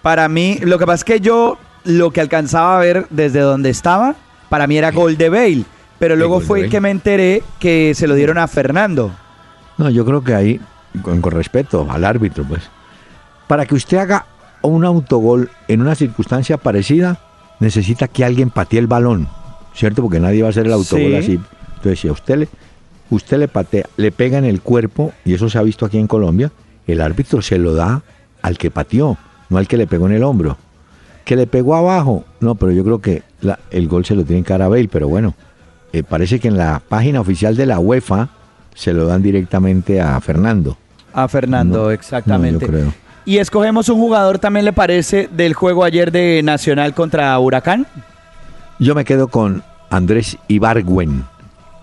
[0.03, 3.71] Para mí, lo que pasa es que yo lo que alcanzaba a ver desde donde
[3.71, 4.15] estaba,
[4.51, 5.65] para mí era gol de Bale.
[5.99, 9.11] Pero luego fue que me enteré que se lo dieron a Fernando.
[9.79, 10.61] No, yo creo que ahí,
[11.03, 12.63] con, con respeto al árbitro, pues,
[13.49, 14.27] para que usted haga
[14.63, 17.19] un autogol en una circunstancia parecida,
[17.59, 19.29] necesita que alguien patee el balón,
[19.75, 20.03] ¿cierto?
[20.03, 21.17] Porque nadie va a hacer el autogol Sí.
[21.17, 21.41] así.
[21.79, 22.49] Entonces, si a usted le,
[23.11, 26.07] usted le patea, le pega en el cuerpo, y eso se ha visto aquí en
[26.07, 26.51] Colombia,
[26.87, 28.03] el árbitro se lo da
[28.43, 29.17] al que pateó,
[29.49, 30.57] no al que le pegó en el hombro.
[31.25, 34.43] Que le pegó abajo, no, pero yo creo que la- el gol se lo tiene
[34.43, 35.35] que dar a Bale, pero bueno,
[35.93, 38.29] eh, parece que en la página oficial de la UEFA
[38.75, 40.77] se lo dan directamente a Fernando.
[41.13, 42.53] A Fernando, No, exactamente.
[42.55, 42.93] no, yo creo.
[43.25, 47.87] Y escogemos un jugador también, ¿le parece, del juego ayer de Nacional contra Huracán?
[48.79, 51.25] Yo me quedo con Andrés Ibargüen.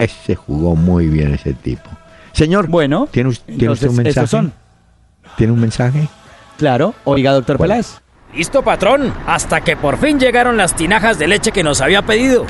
[0.03, 1.89] Ese jugó muy bien ese tipo.
[2.33, 4.27] Señor, Bueno, ¿tiene, us- ¿tiene usted un mensaje?
[4.27, 4.53] son.
[5.37, 6.07] ¿Tiene un mensaje?
[6.57, 6.93] Claro.
[7.03, 7.69] Oiga, doctor ¿Cuál?
[7.69, 7.99] Peláez.
[8.35, 12.45] Listo, patrón, hasta que por fin llegaron las tinajas de leche que nos había pedido.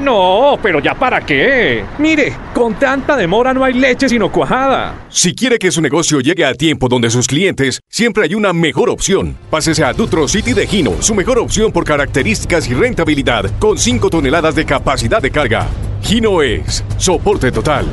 [0.00, 1.84] No, pero ya para qué.
[1.98, 4.94] Mire, con tanta demora no hay leche sino cuajada.
[5.10, 8.88] Si quiere que su negocio llegue a tiempo donde sus clientes, siempre hay una mejor
[8.90, 9.36] opción.
[9.50, 14.10] Pásese a Dutro City de Gino, su mejor opción por características y rentabilidad, con 5
[14.10, 15.66] toneladas de capacidad de carga.
[16.02, 17.86] Gino es soporte total.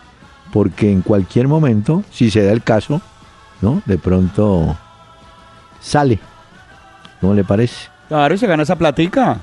[0.52, 3.02] porque en cualquier momento, si se da el caso,
[3.62, 3.82] ¿no?
[3.86, 4.78] De pronto
[5.80, 6.20] sale.
[7.20, 7.90] ¿Cómo le parece?
[8.08, 9.40] Claro, y se gana esa platica.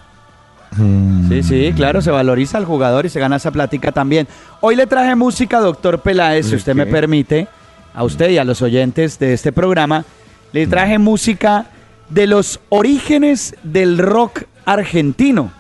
[0.76, 1.28] Mm.
[1.28, 4.28] Sí, sí, claro, se valoriza al jugador y se gana esa plática también.
[4.61, 6.85] Hoy le traje música, doctor Peláez, si ¿De usted qué?
[6.85, 7.48] me permite,
[7.94, 10.04] a usted y a los oyentes de este programa,
[10.52, 11.66] le traje música
[12.11, 15.53] de los orígenes del rock argentino.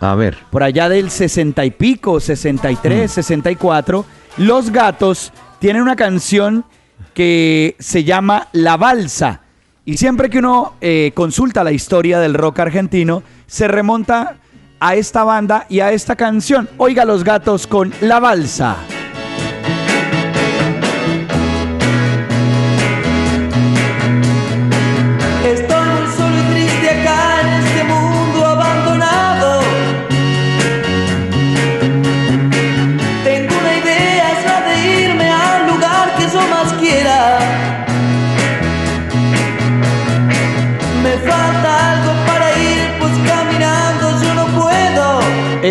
[0.00, 0.38] A ver.
[0.50, 3.14] Por allá del 60 y pico, 63, Mm.
[3.14, 4.04] 64,
[4.38, 6.64] Los Gatos tienen una canción
[7.14, 9.40] que se llama La Balsa.
[9.84, 14.36] Y siempre que uno eh, consulta la historia del rock argentino, se remonta
[14.78, 16.68] a esta banda y a esta canción.
[16.78, 18.76] Oiga Los Gatos con La Balsa.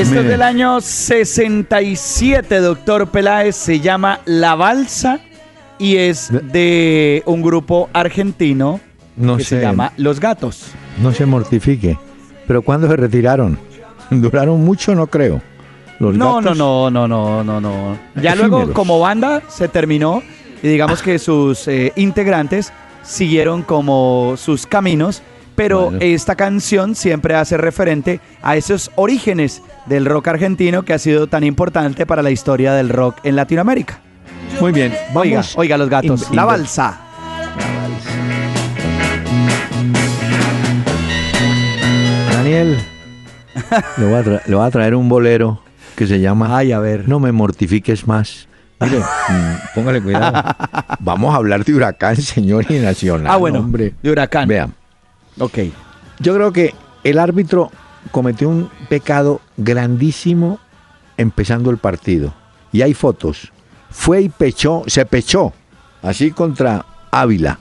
[0.01, 3.55] Esto es del año 67, doctor Peláez.
[3.55, 5.19] Se llama La Balsa
[5.77, 8.79] y es de un grupo argentino
[9.17, 9.57] No que sé.
[9.57, 10.71] se llama Los Gatos.
[11.01, 11.97] No se mortifique.
[12.47, 13.57] Pero ¿cuándo se retiraron?
[14.09, 15.41] Duraron mucho, no creo.
[15.99, 17.97] Los No, no, gatos- no, no, no, no, no.
[18.21, 20.23] Ya luego como banda se terminó
[20.63, 22.71] y digamos que sus eh, integrantes
[23.03, 25.21] siguieron como sus caminos,
[25.59, 25.97] pero Bueno.
[26.01, 31.43] esta canción siempre hace referente a esos orígenes del rock argentino que ha sido tan
[31.43, 33.99] importante para la historia del rock en Latinoamérica.
[34.61, 34.93] Muy bien.
[35.13, 35.57] Oiga, Vamos.
[35.57, 37.01] oiga los gatos, In- la balsa.
[42.33, 42.77] Daniel,
[43.97, 45.61] le voy, a tra- le voy a traer un bolero
[45.95, 47.07] que se llama Ay, a ver.
[47.07, 48.47] No me mortifiques más.
[48.79, 48.99] Mire,
[49.75, 50.55] póngale cuidado.
[50.99, 53.27] Vamos a hablar de huracán, señor, y nacional.
[53.29, 53.93] Ah, bueno, hombre.
[54.01, 54.47] de huracán.
[54.47, 54.73] Vean,
[55.39, 55.59] Ok.
[56.19, 56.73] yo creo que
[57.03, 57.71] el árbitro
[58.11, 60.59] cometió un pecado grandísimo
[61.17, 62.33] empezando el partido.
[62.71, 63.51] Y hay fotos.
[63.89, 65.53] Fue y pechó, se pechó,
[66.01, 67.59] así contra Ávila.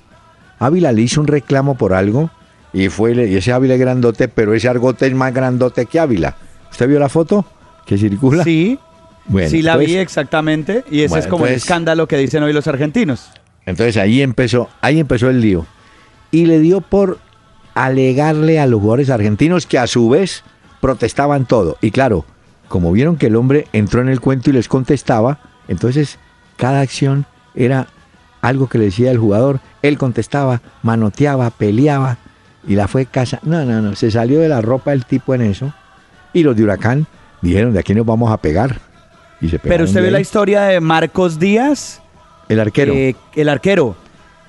[0.59, 2.31] Ávila le hizo un reclamo por algo
[2.73, 6.37] y fue y ese Ávila es grandote, pero ese argote es más grandote que Ávila.
[6.71, 7.45] ¿Usted vio la foto
[7.87, 8.45] que circula?
[8.45, 8.79] Sí,
[9.27, 12.43] Bueno, sí la vi exactamente y ese Bueno, es como el entonces- escándalo que dicen
[12.43, 13.31] hoy los argentinos.
[13.67, 15.67] Entonces ahí empezó, ahí empezó el lío.
[16.31, 17.19] Y le dio por
[17.85, 20.43] alegarle a los jugadores argentinos que a su vez
[20.81, 21.77] protestaban todo.
[21.81, 22.25] Y claro,
[22.67, 25.39] como vieron que el hombre entró en el cuento y les contestaba,
[25.69, 26.19] entonces
[26.57, 27.87] cada acción era
[28.41, 29.61] algo que le decía el jugador.
[29.83, 32.19] Él contestaba, manoteaba, peleaba
[32.67, 33.39] y la fue casa.
[33.45, 35.73] No, no, no, se salió de la ropa el tipo en eso.
[36.33, 37.07] Y los de Huracán
[37.43, 38.81] dijeron, de aquí nos vamos a pegar.
[39.41, 42.03] Y se Pero usted ve la historia de Marcos Díaz,
[42.49, 42.93] El arquero.
[42.93, 43.95] eh, el arquero,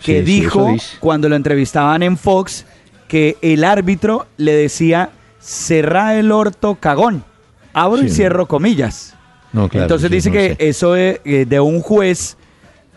[0.03, 0.67] que Sí, dijo
[0.99, 2.65] cuando lo entrevistaban en Fox
[3.09, 5.09] que el árbitro le decía
[5.41, 7.25] cerrá el orto cagón.
[7.73, 9.15] Abro y cierro comillas.
[9.51, 10.69] No, claro, Entonces dice no que sé.
[10.69, 12.37] eso de, eh, de un juez,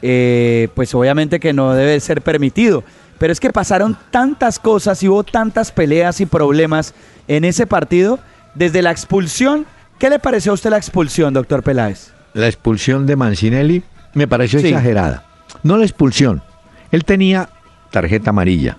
[0.03, 2.85] eh, pues obviamente que no debe ser permitido.
[3.19, 6.95] Pero es que pasaron tantas cosas y hubo tantas peleas y problemas
[7.29, 8.19] en ese partido.
[8.55, 9.65] Desde la expulsión,
[9.99, 12.13] ¿qué le pareció a usted la expulsión, doctor Peláez?
[12.35, 13.83] la expulsión de Mancinelli
[14.15, 14.69] me pareció Sí.
[14.69, 15.25] exagerada.
[15.63, 16.43] No la expulsión.
[16.91, 17.51] Él tenía
[17.91, 18.79] tarjeta amarilla.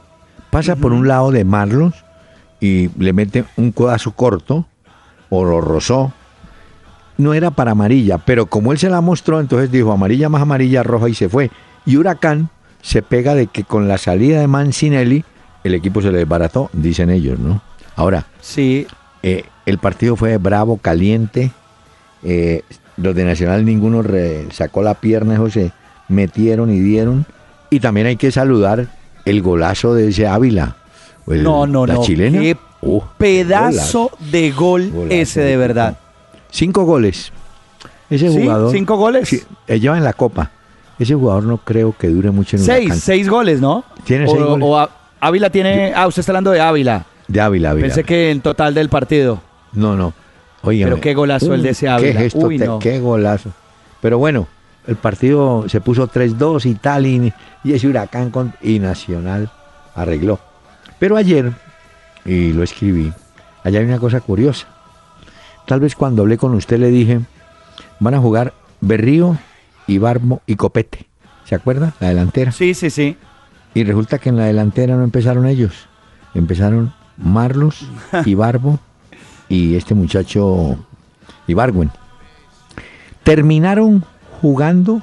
[0.54, 1.94] Pasa por un lado de Marlos
[2.60, 4.66] y le mete un codazo corto
[5.30, 6.14] o lo rozó.
[7.18, 10.84] No era para amarilla, pero como él se la mostró, entonces dijo amarilla más amarilla,
[10.84, 11.50] roja y se fue.
[11.86, 12.50] Y Huracán
[12.82, 15.24] se pega de que con la salida de Mancinelli
[15.64, 17.62] el equipo se le desbarató, dicen ellos, ¿no?
[17.96, 18.86] Ahora, Sí,
[19.24, 21.52] eh, el partido fue bravo, caliente.
[22.24, 22.62] eh,
[22.98, 25.72] los de Nacional ninguno re- sacó la pierna, se
[26.10, 27.26] metieron y dieron.
[27.72, 28.88] Y también hay que saludar
[29.26, 30.76] el golazo de ese Ávila.
[31.28, 32.02] el- no, no, la no.
[32.04, 32.40] chilena.
[32.42, 35.98] Qué Uh, pedazo de gol golazo ese de verdad.
[36.52, 37.32] Cinco goles.
[38.10, 38.42] Ese ¿Sí?
[38.42, 38.72] jugador.
[38.74, 39.30] ¿Cinco goles?
[39.30, 40.52] Sí, él lleva en la copa.
[41.00, 43.86] Ese jugador no creo que dure mucho en Seis, seis goles, ¿no?
[44.04, 44.66] Tiene o, seis goles.
[44.68, 44.90] o
[45.22, 45.94] Ávila tiene...
[45.96, 47.06] Ah, usted está hablando de Ávila.
[47.28, 47.88] De Ávila, Ávila.
[47.88, 49.42] Pensé que en total del partido.
[49.72, 50.14] No, no.
[50.62, 52.12] Pero qué golazo el de ese Ávila.
[52.12, 52.80] Qué gesto, Uy, te- no.
[52.80, 53.50] qué golazo.
[54.02, 54.48] Pero bueno,
[54.88, 59.50] el partido se puso 3-2 y tal, y, y ese huracán con, y Nacional
[59.96, 60.40] arregló.
[61.00, 61.52] Pero ayer,
[62.26, 63.12] y lo escribí,
[63.64, 64.68] allá hay una cosa curiosa.
[65.66, 67.22] Tal vez cuando hablé con usted le dije,
[68.00, 69.38] van a jugar Berrío,
[69.88, 71.08] Ibarmo y Copete.
[71.46, 71.94] ¿Se acuerda?
[72.00, 72.52] La delantera.
[72.52, 73.18] Sí, sí, sí.
[73.74, 75.88] Y resulta que en la delantera no empezaron ellos.
[76.34, 77.88] Empezaron Marlos,
[78.26, 78.80] Ibarbo
[79.50, 80.78] y este muchacho
[81.48, 81.92] Ibargüen.
[83.24, 84.06] Terminaron
[84.44, 85.02] jugando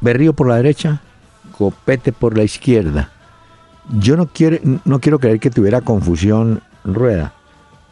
[0.00, 1.00] Berrío por la derecha,
[1.56, 3.10] Copete por la izquierda.
[4.00, 7.32] Yo no quiero, no quiero creer que tuviera confusión Rueda,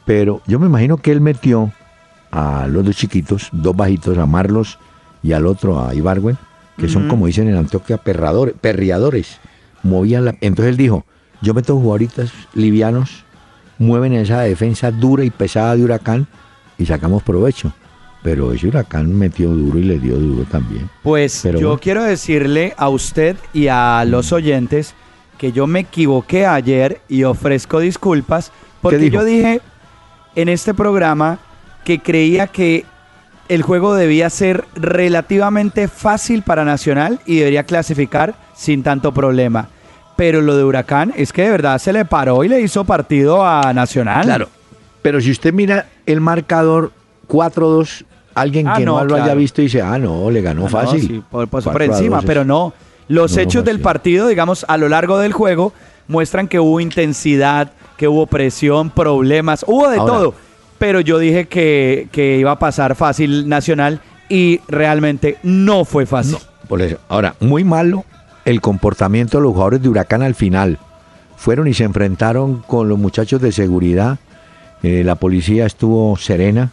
[0.05, 1.71] pero yo me imagino que él metió
[2.33, 4.81] a los dos chiquitos, dos bajitos, a Marlos
[5.23, 6.37] y al otro a Ibargüen,
[6.77, 9.39] que son como dicen en Antioquia perradores, perriadores.
[9.85, 11.05] Movían la, entonces él dijo,
[11.43, 13.23] yo meto jugadoritas livianos,
[13.79, 16.27] mueven esa defensa dura y pesada de Huracán
[16.77, 17.73] y sacamos provecho.
[18.23, 20.89] Pero ese Huracán metió duro y le dio duro también.
[21.03, 21.81] Pues Pero yo bueno.
[21.81, 24.95] quiero decirle a usted y a los oyentes
[25.39, 29.61] que yo me equivoqué ayer y ofrezco disculpas porque yo dije
[30.37, 31.39] en este programa
[31.85, 32.85] que creía que
[33.49, 39.69] el juego debía ser relativamente fácil para Nacional y debería clasificar sin tanto problema.
[40.17, 43.45] Pero lo de Huracán es que de verdad se le paró y le hizo partido
[43.45, 44.25] a Nacional.
[44.25, 44.49] Claro.
[45.03, 46.93] Pero si usted mira el marcador
[47.29, 48.05] 4-2,
[48.35, 50.69] alguien Ah, que no, no, lo haya visto dice, ah, no, le ganó Ah, no,
[50.71, 51.01] fácil.
[51.01, 52.73] sí, por, por- por 4 a encima, 2 es- pero no.
[53.09, 55.73] Los No hechos del partido, digamos, a lo largo del juego,
[56.09, 60.35] muestran que hubo intensidad, que hubo presión, problemas, hubo de Ahora- todo.
[60.79, 66.39] Pero yo dije que, que iba a pasar fácil Nacional y realmente no fue fácil.
[66.69, 66.97] Por eso.
[67.09, 68.05] Ahora, muy malo
[68.45, 70.79] el comportamiento de los jugadores de Huracán al final.
[71.37, 74.19] Fueron y se enfrentaron con los muchachos de seguridad.
[74.83, 76.71] Eh, la policía estuvo serena,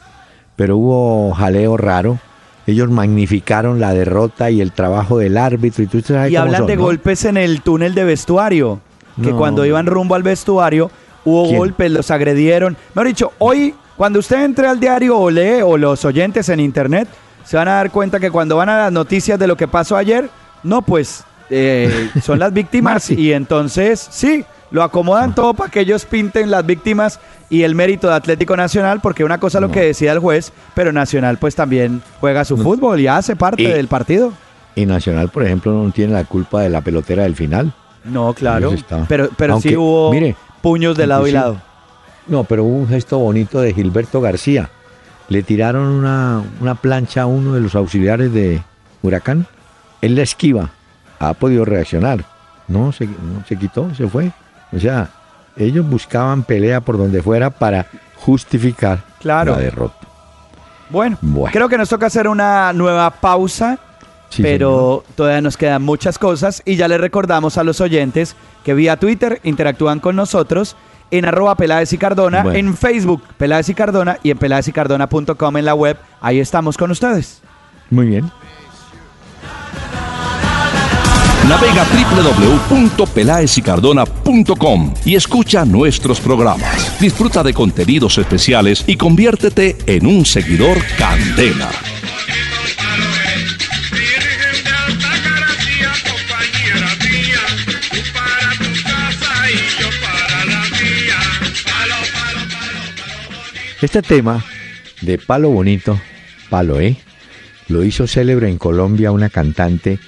[0.60, 2.20] pero hubo jaleo raro.
[2.68, 5.86] Ellos magnificaron la derrota y el trabajo del árbitro.
[5.86, 6.82] Y, tú sabes Y cómo hablan son, de ¿no?
[6.82, 8.82] golpes en el túnel de vestuario.
[9.24, 9.38] Que No.
[9.38, 10.92] cuando iban rumbo al vestuario
[11.24, 11.58] hubo ¿Quién?
[11.60, 12.76] golpes, los agredieron.
[12.94, 17.08] Mejor dicho, hoy, cuando usted entre al diario o lee, o los oyentes en internet,
[17.46, 19.96] se van a dar cuenta que cuando van a las noticias de lo que pasó
[19.96, 20.30] ayer,
[20.64, 23.10] no, pues eh, son las víctimas.
[23.12, 28.08] Y entonces, sí, lo acomodan todo para que ellos pinten las víctimas y el mérito
[28.08, 31.56] de Atlético Nacional, porque una cosa es lo que decida el juez, pero Nacional pues
[31.56, 34.32] también juega su fútbol y hace parte Y- del partido.
[34.76, 37.74] Y Nacional, por ejemplo, no tiene la culpa de la pelotera del final.
[38.06, 38.74] No, claro.
[39.08, 41.60] Pero, pero sí hubo mire, puños de lado y lado.
[42.28, 44.70] No, pero hubo un gesto bonito de Gilberto García.
[45.28, 48.62] Le tiraron una, una plancha a uno de los auxiliares de
[49.02, 49.48] Huracán.
[50.02, 50.70] Él la esquiva.
[51.20, 52.24] Ha podido reaccionar.
[52.68, 54.32] No, se, no, se quitó, se fue.
[54.72, 55.10] O sea,
[55.58, 59.54] ellos buscaban pelea por donde fuera para justificar Claro.
[59.54, 59.96] la derrota.
[60.90, 61.52] Bueno, Bueno.
[61.54, 63.78] creo que nos toca hacer una nueva pausa,
[64.30, 68.74] Sí, pero todavía nos quedan muchas cosas y ya les recordamos a los oyentes que
[68.76, 70.76] vía Twitter interactúan con nosotros
[71.12, 72.60] en arroba Peláez y Cardona, Bueno.
[72.60, 75.98] en Facebook Peláez y Cardona y en peláezycardona.com en la web.
[76.22, 77.42] Ahí estamos con ustedes.
[77.90, 78.32] Muy bien.
[81.48, 81.86] Navega
[82.70, 87.00] www.pelaesycardona.com y escucha nuestros programas.
[87.00, 91.70] Disfruta de contenidos especiales y conviértete en un seguidor Candela.
[103.82, 104.44] Este tema
[105.02, 105.98] de Palo Bonito,
[106.50, 106.98] Palo E,
[107.70, 110.00] lo hizo célebre en Colombia una cantante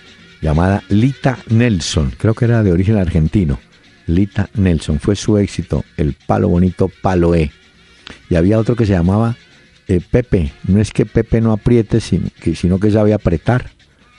[0.41, 3.59] llamada Lita Nelson, creo que era de origen argentino.
[4.07, 7.51] Lita Nelson, fue su éxito, el Palo Bonito, Palo E.
[8.29, 9.37] Y había otro que se llamaba
[9.87, 13.69] eh, Pepe, no es que Pepe no apriete, sino que, sino que sabe apretar.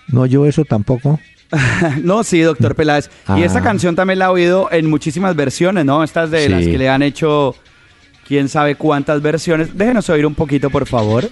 [0.09, 1.21] No, yo eso tampoco.
[2.03, 3.07] no, sí, doctor Peláez.
[3.29, 3.45] Y Ah.
[3.45, 6.03] esta canción también la he oído en muchísimas versiones, ¿no?
[6.05, 7.55] Estas de las que le han hecho
[8.27, 9.77] quién sabe cuántas versiones.
[9.77, 11.29] Déjenos oír un poquito, por favor.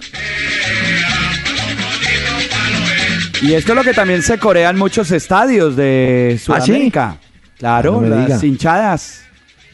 [3.41, 7.17] Y esto es lo que también se corea en muchos estadios de Sudamérica.
[7.57, 9.23] Claro, Ah, no me las hinchadas.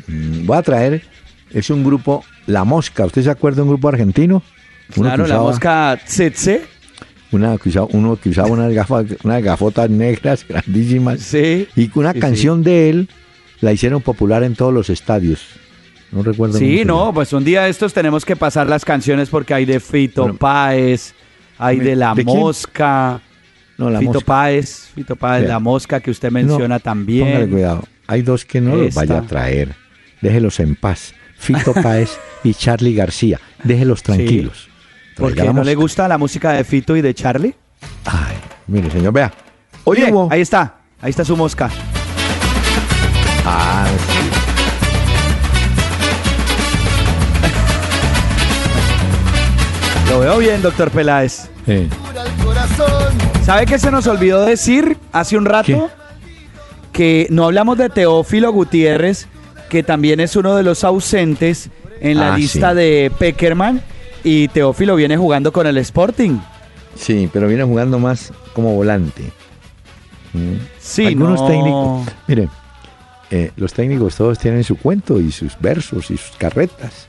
[0.07, 1.01] Mm, Voy a traer,
[1.51, 4.41] es un grupo, La Mosca, ¿usted se acuerda de un grupo argentino?
[4.95, 6.61] Uno Claro, la mosca tsetse.
[7.33, 11.19] una que usaba- uno que usaba unas gafas, unas gafotas negras grandísimas.
[11.19, 11.67] Sí.
[11.75, 13.09] Y una Sí, canción de él
[13.59, 15.41] la hicieron popular en todos los estadios.
[16.13, 16.57] No recuerdo.
[16.57, 19.81] Sí, no, pues un día de estos tenemos que pasar las canciones porque hay de
[19.81, 21.13] Fito Bueno, Páez,
[21.57, 22.37] hay de La ¿de quién?
[23.77, 24.25] No, la Fito mosca.
[24.25, 25.47] Páez, Fito Páez.
[25.47, 27.27] La Mosca que usted menciona No, también.
[27.27, 27.83] Póngale cuidado.
[28.07, 29.75] Hay dos que no los vaya a traer.
[30.21, 31.13] Déjelos en paz.
[31.37, 33.39] Fito Páez y Charlie García.
[33.63, 34.69] Déjelos tranquilos.
[35.15, 37.55] ¿Por Traiga qué la no le gusta la música de Fito y de Charlie?
[38.05, 38.35] Ay,
[38.67, 39.31] mire, señor, vea.
[39.83, 40.27] Hubo.
[40.31, 41.69] ahí está, ahí está su mosca.
[43.45, 44.29] Ah, sí.
[50.09, 51.49] Lo veo bien, doctor Peláez.
[53.45, 55.89] ¿Sabe qué se nos olvidó decir hace un rato?
[56.91, 59.27] Que no hablamos de Teófilo Gutiérrez,
[59.69, 61.69] que también es uno de los ausentes
[62.01, 62.77] en la Ah, lista sí.
[62.77, 63.81] de Peckerman.
[64.23, 66.39] Y Teófilo viene jugando con el Sporting.
[66.95, 69.31] sí, pero viene jugando más como volante.
[70.33, 70.55] Mm.
[70.79, 71.47] Sí, Algunos no.
[71.47, 72.07] técnicos.
[72.27, 72.49] Mire,
[73.31, 77.07] eh, los técnicos todos tienen su cuento y sus versos y sus carretas.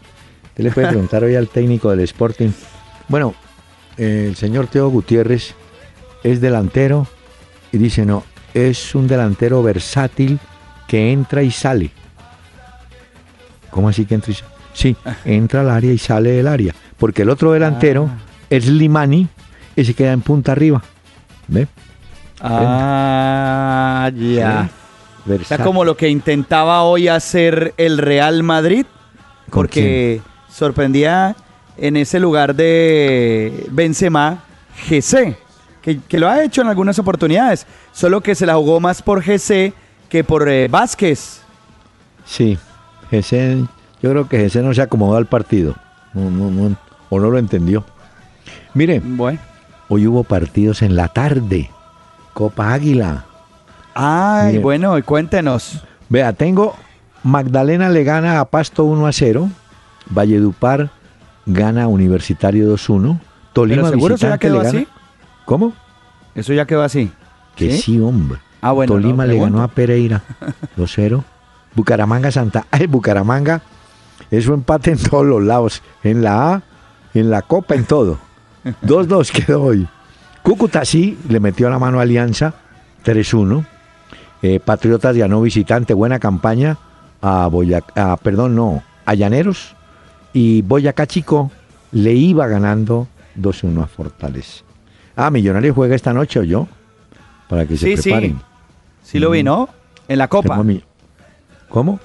[0.51, 2.51] Usted le puede preguntar hoy al técnico del Sporting.
[3.09, 3.35] Bueno,
[3.99, 5.55] el señor Teo Gutiérrez
[6.23, 7.07] es delantero
[7.73, 8.25] y dice no,
[8.55, 10.39] es un delantero versátil
[10.87, 11.91] que entra y sale.
[13.71, 14.53] ¿Cómo así que entra y sale?
[14.73, 16.75] Sí, entra al área y sale del área.
[16.97, 18.09] Porque el otro delantero
[18.51, 19.29] es Limani
[19.77, 20.83] y se queda en punta arriba.
[21.49, 21.69] ¿Ve?
[22.41, 24.31] Ah, ya.
[24.31, 24.71] O sea,
[25.27, 25.65] Versátil.
[25.65, 28.87] como lo que intentaba hoy hacer el Real Madrid,
[29.51, 30.21] ¿Con porque
[30.51, 31.37] sorprendía
[31.79, 34.45] en ese lugar de Benzema,
[34.89, 35.37] GC,
[35.83, 39.23] que, que lo ha hecho en algunas oportunidades, solo que se la jugó más por
[39.23, 39.73] GC
[40.09, 41.41] que por eh, Vázquez.
[42.25, 42.59] Sí,
[43.11, 43.65] Gese,
[44.03, 45.75] yo creo que Gese no se acomodó al partido.
[46.15, 46.77] No, no, no,
[47.11, 47.85] o no lo entendió.
[48.75, 49.39] Mire, Bueno,
[49.89, 51.71] hoy hubo partidos en la tarde.
[52.35, 53.25] Copa Águila.
[53.95, 54.59] Ay, Mire.
[54.61, 55.83] bueno, y cuéntenos.
[56.09, 56.75] Vea, tengo
[57.23, 59.51] Magdalena le gana a Pasto 1 a 0,
[60.11, 60.91] Valledupar
[61.49, 63.19] gana Universitario 2-1,
[63.53, 64.79] Tolima ¿Pero seguro eso ya visitante quedó le gana.
[64.79, 64.89] así?
[65.45, 65.73] ¿Cómo?
[66.35, 67.11] Eso ya quedó así.
[67.57, 68.39] Que sí, hombre.
[68.61, 70.23] Ah, bueno, Tolima no, le ganó a Pereira
[70.77, 71.25] 2-0.
[71.75, 72.67] Bucaramanga Santa.
[72.71, 73.63] Ay, Bucaramanga.
[74.31, 75.83] Eso empate en todos los lados.
[76.05, 76.63] En la A,
[77.15, 78.19] en la Copa, en todo.
[78.85, 79.89] 2-2 quedó hoy.
[80.43, 82.55] Cúcuta sí le metió la mano a Alianza
[83.05, 83.65] 3-1.
[84.43, 86.79] Eh, Patriotas ganó visitante, buena campaña
[87.21, 89.75] a Boyacá, perdón, no, a Llaneros.
[90.33, 91.51] Y Boyacá Chico
[91.93, 94.63] le iba ganando 2-1 a Fortaleza.
[95.17, 96.69] Ah, Millonario juega esta noche o yo,
[97.49, 98.03] para que se Sí, sí.
[98.11, 98.41] preparen.
[99.03, 99.69] Sí lo vi, ¿no?
[100.07, 100.63] En la Copa.
[101.69, 101.99] ¿Cómo?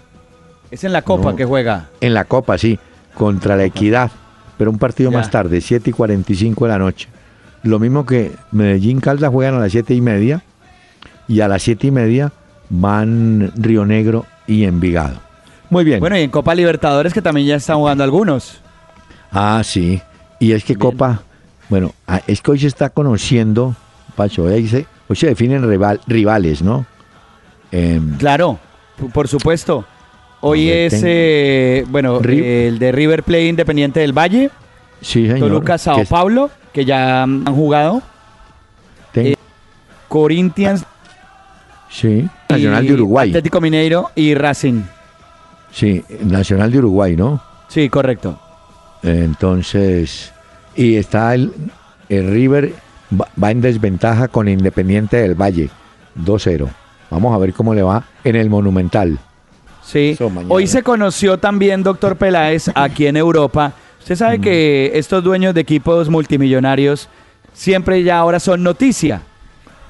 [0.72, 1.36] Es en la Copa No.
[1.36, 1.90] que juega.
[2.02, 2.80] En la Copa, sí,
[3.14, 4.10] contra la Equidad,
[4.58, 5.18] pero un partido Ya.
[5.18, 7.08] más tarde, 7 y 45 de la noche.
[7.64, 10.44] Lo mismo que Medellín Caldas juegan a las 7 y media
[11.28, 12.32] y a las 7 y media
[12.70, 15.20] van Río Negro y Envigado.
[15.74, 16.00] Muy bien.
[16.00, 18.62] Bueno, y en Copa Libertadores que también ya están jugando algunos.
[19.32, 20.02] Ah, sí.
[20.40, 21.24] Y es que Copa,
[21.70, 23.76] bueno, ah, es que hoy se está conociendo,
[24.16, 26.86] Pacho, hoy se, hoy se definen rival- rivales, ¿no?
[27.72, 28.60] Em, Claro,
[29.14, 29.86] por supuesto.
[30.42, 34.52] Hoy es, eh, bueno, el de River Plate Independiente del Valle,
[35.02, 35.40] sí, señor.
[35.40, 38.02] Toluca Sao que Paulo, que ya han jugado,
[39.16, 39.36] eh,
[40.10, 40.84] Corinthians,
[41.90, 43.30] sí, Nacional de Uruguay.
[43.30, 44.82] Atlético Mineiro y Racing.
[45.74, 47.42] Sí, Nacional de Uruguay, ¿no?
[47.68, 48.40] Sí, correcto.
[49.02, 50.32] Entonces,
[50.76, 51.52] y está el,
[52.10, 52.74] el River,
[53.20, 55.70] va, va en desventaja con Independiente del Valle,
[56.24, 56.68] 2-0.
[57.10, 59.20] Vamos a ver cómo le va en el Monumental.
[59.84, 60.18] Sí.
[60.48, 63.74] Hoy se conoció también, doctor Peláez, aquí en Europa.
[64.00, 67.10] Usted sabe que estos dueños de equipos multimillonarios
[67.54, 69.22] siempre ya ahora son noticia.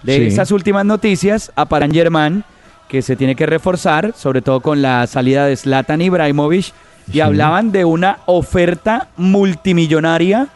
[0.01, 0.23] De Sí.
[0.25, 2.43] esas últimas noticias, a Paran Germán,
[2.93, 6.67] que se tiene que reforzar, sobre todo con la salida de Zlatan Ibrahimovic,
[7.07, 7.21] y Sí.
[7.21, 10.47] hablaban de una oferta multimillonaria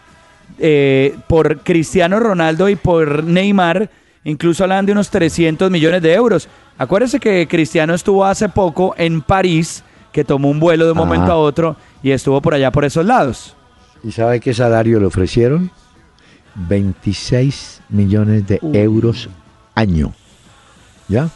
[0.59, 3.89] eh, por Cristiano Ronaldo y por Neymar,
[4.23, 6.47] incluso hablan de unos 300 millones de euros.
[6.77, 11.31] Acuérdese que Cristiano estuvo hace poco en París, que tomó un vuelo de un momento
[11.31, 13.55] a otro y estuvo por allá por esos lados.
[14.03, 15.71] ¿Y sabe qué salario le ofrecieron?
[16.53, 19.27] 26 millones de euros
[19.73, 20.13] año.
[21.07, 21.29] ¿Ya?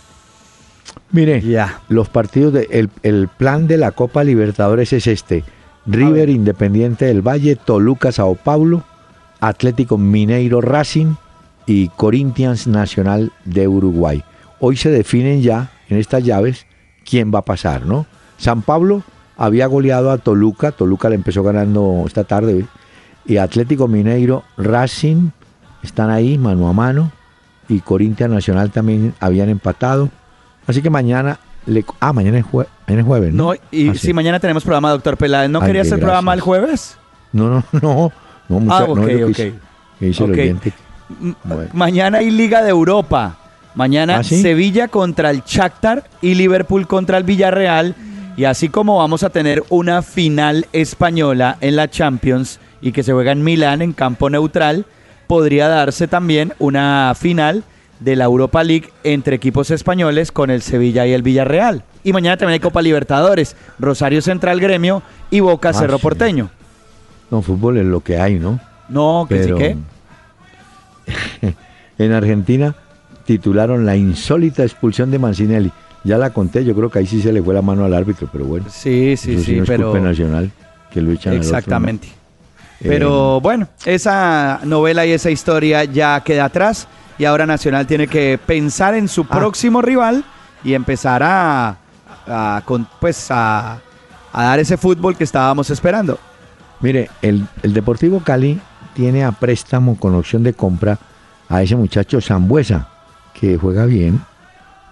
[1.12, 1.82] Mire, Ya.
[1.89, 5.43] los partidos, de, el, el plan de la Copa Libertadores es este.
[5.86, 8.84] River Independiente del Valle, Toluca Sao Paulo,
[9.39, 11.16] Atlético Mineiro Racing
[11.66, 14.24] y Corinthians Nacional de Uruguay.
[14.59, 16.68] Hoy se definen ya en estas llaves
[17.03, 18.05] quién va a pasar, ¿no?
[18.38, 19.01] San Pablo
[19.38, 22.66] había goleado a Toluca, Toluca le empezó ganando esta tarde,
[23.26, 25.30] y Atlético Mineiro Racing
[25.82, 27.12] están ahí mano a mano
[27.68, 30.09] y Corinthians Nacional también habían empatado.
[30.72, 33.54] Así que mañana le ah, mañana es, jue- mañana es jueves, ¿no?
[33.54, 36.42] No, y Ah, si mañana tenemos programa, doctor Peláez, ¿no Ay, quería hacer programa el
[36.42, 36.98] jueves?
[37.34, 38.12] No, no, no,
[38.50, 39.28] no, mucha- Ah, no ok, es lo que ok.
[39.30, 39.54] dice-
[40.00, 40.38] que dice el Ok.
[40.38, 40.74] oyente.
[41.22, 41.70] M- Bueno.
[41.74, 43.38] Mañana hay Liga de Europa.
[43.76, 44.42] Mañana ¿Ah, sí?
[44.42, 47.96] Sevilla contra el Shakhtar y Liverpool contra el Villarreal.
[48.38, 53.14] Y así como vamos a tener una final española en la Champions y que se
[53.14, 54.86] juega en Milán en campo neutral,
[55.28, 57.64] podría darse también una final
[58.02, 61.84] de la Europa League entre equipos españoles con el Sevilla y el Villarreal.
[62.04, 66.02] Y mañana también hay Copa Libertadores, Rosario Central Gremio y Boca Ah, Cerro sí.
[66.02, 66.49] Porteño.
[67.30, 68.60] No, fútbol es lo que hay, ¿no?
[68.89, 71.54] No, que Pero sí que.
[72.04, 72.76] en Argentina
[73.26, 75.72] titularon la insólita expulsión de Mancinelli.
[76.04, 78.28] Ya la conté, yo creo que ahí sí se le fue la mano al árbitro,
[78.32, 78.66] pero bueno.
[78.70, 79.97] Sí, sí, sí, no pero...
[79.99, 80.52] nacional
[80.91, 81.58] que lo echan al otro, ¿no?
[81.58, 82.08] Exactamente.
[82.08, 86.88] Eh, Pero bueno, esa novela y esa historia ya queda atrás
[87.22, 89.38] y ahora Nacional tiene que pensar en su Ah.
[89.38, 90.24] próximo rival
[90.64, 91.78] y empezar a,
[92.26, 93.74] a con- pues a,
[94.34, 96.18] a dar ese fútbol que estábamos esperando.
[96.80, 98.60] Mire, el, el Deportivo Cali
[98.96, 100.98] tiene a préstamo con opción de compra
[101.48, 102.88] a ese muchacho Zambuesa,
[103.40, 104.20] que juega bien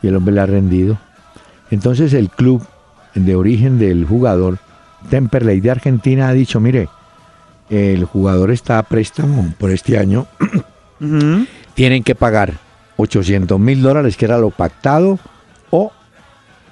[0.04, 1.00] y el hombre le ha rendido.
[1.72, 2.62] Entonces el club
[3.16, 4.60] de origen del jugador,
[5.10, 6.90] Temperley de Argentina, ha dicho, mire,
[7.72, 10.28] el jugador está a préstamo por este año.
[11.80, 12.56] Tienen que pagar
[12.98, 15.18] 800 mil dólares, que era lo pactado,
[15.70, 15.94] o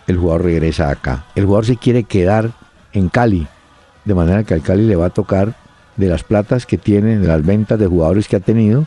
[0.06, 1.24] el jugador regresa acá.
[1.34, 2.52] El jugador se quiere quedar
[2.92, 3.48] en Cali,
[4.04, 5.54] de manera que al Cali le va a tocar
[5.96, 8.86] de las platas que tiene, de las ventas de jugadores que ha tenido,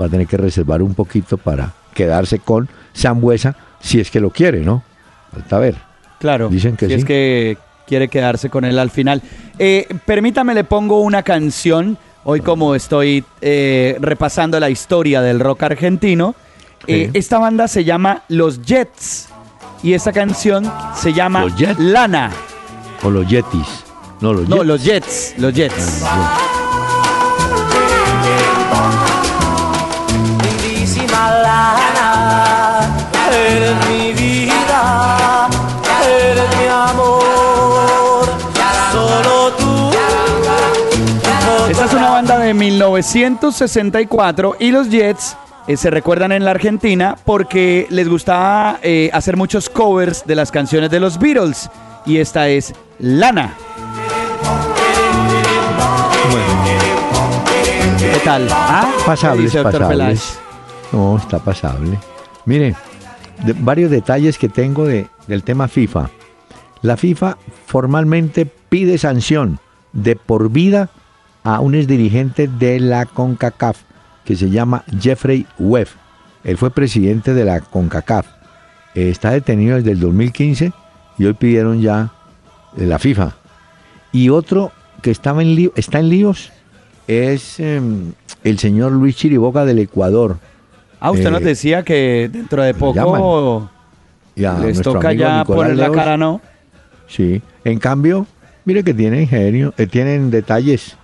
[0.00, 4.30] va a tener que reservar un poquito para quedarse con Sambuesa, si es que lo
[4.30, 4.82] quiere, ¿no?
[5.30, 5.74] Falta ver.
[6.18, 6.98] Claro, Dicen que si sí.
[7.00, 9.20] es que quiere quedarse con él al final.
[9.58, 11.98] Eh, permítame, le pongo una canción.
[12.30, 16.34] Hoy como estoy eh, repasando la historia del rock argentino,
[16.86, 17.18] Eh, Sí.
[17.18, 19.28] esta banda se llama Los Jets
[19.82, 21.46] y esta canción se llama.
[21.78, 22.30] Lana.
[23.02, 23.84] O los Yetis.
[24.20, 24.66] No, los No, Jets.
[24.66, 25.74] los Jets, los Jets.
[25.76, 26.38] Lindísima
[42.48, 45.36] de 1964 y los Jets
[45.66, 50.50] eh, se recuerdan en la Argentina porque les gustaba eh, hacer muchos covers de las
[50.50, 51.68] canciones de los Beatles
[52.06, 53.52] y esta es Lana.
[57.98, 58.48] ¿Qué tal?
[58.50, 58.90] ¿Ah?
[58.96, 60.04] ¿Qué Pasable, dice, es doctor pasable.
[60.04, 60.38] Peláez?
[60.92, 61.98] No, está pasable.
[62.46, 62.74] Mire,
[63.44, 66.08] de- varios detalles que tengo de, del tema FIFA.
[66.80, 67.36] La FIFA
[67.66, 69.58] formalmente pide sanción
[69.92, 70.88] de por vida
[71.54, 73.78] a un exdirigente de la CONCACAF
[74.24, 75.88] que se llama Jeffrey Webb.
[76.44, 78.26] Él fue presidente de la CONCACAF.
[78.94, 80.72] Eh, está detenido desde el 2015
[81.16, 82.10] y hoy pidieron ya
[82.76, 83.32] de la FIFA.
[84.12, 86.52] Y otro que estaba en lío- está en líos
[87.06, 88.12] es em,
[88.44, 90.36] el señor Luis Chiriboga del Ecuador.
[91.00, 93.70] Ah, usted Eh, nos decía que dentro de poco
[94.66, 96.42] les toca ya poner la cara, ¿no?
[97.06, 97.40] Sí.
[97.64, 98.26] En cambio,
[98.66, 100.96] mire que tienen ingenio, eh, tienen detalles.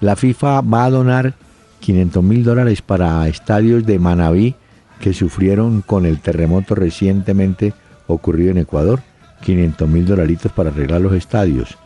[0.00, 1.34] La FIFA va a donar
[1.80, 4.54] 500 mil dólares para estadios de Manabí
[5.00, 7.72] que sufrieron con el terremoto recientemente
[8.06, 9.00] ocurrido en Ecuador.
[9.42, 11.76] 500 mil dolaritos para arreglar los estadios.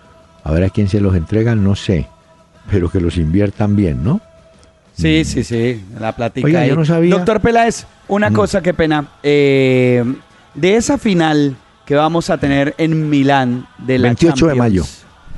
[0.44, 2.06] A ver a quién se los entregan, no sé.
[2.70, 4.20] Pero que los inviertan bien, ¿no?
[4.94, 6.46] Sí, sí, sí, la plática.
[6.46, 7.14] Oiga, yo no sabía.
[7.14, 8.34] Doctor Peláez, una Mm.
[8.34, 9.06] cosa, qué pena.
[9.22, 10.04] eh,
[10.54, 11.56] de esa final
[11.86, 14.84] que vamos a tener en Milán de la 28 de mayo.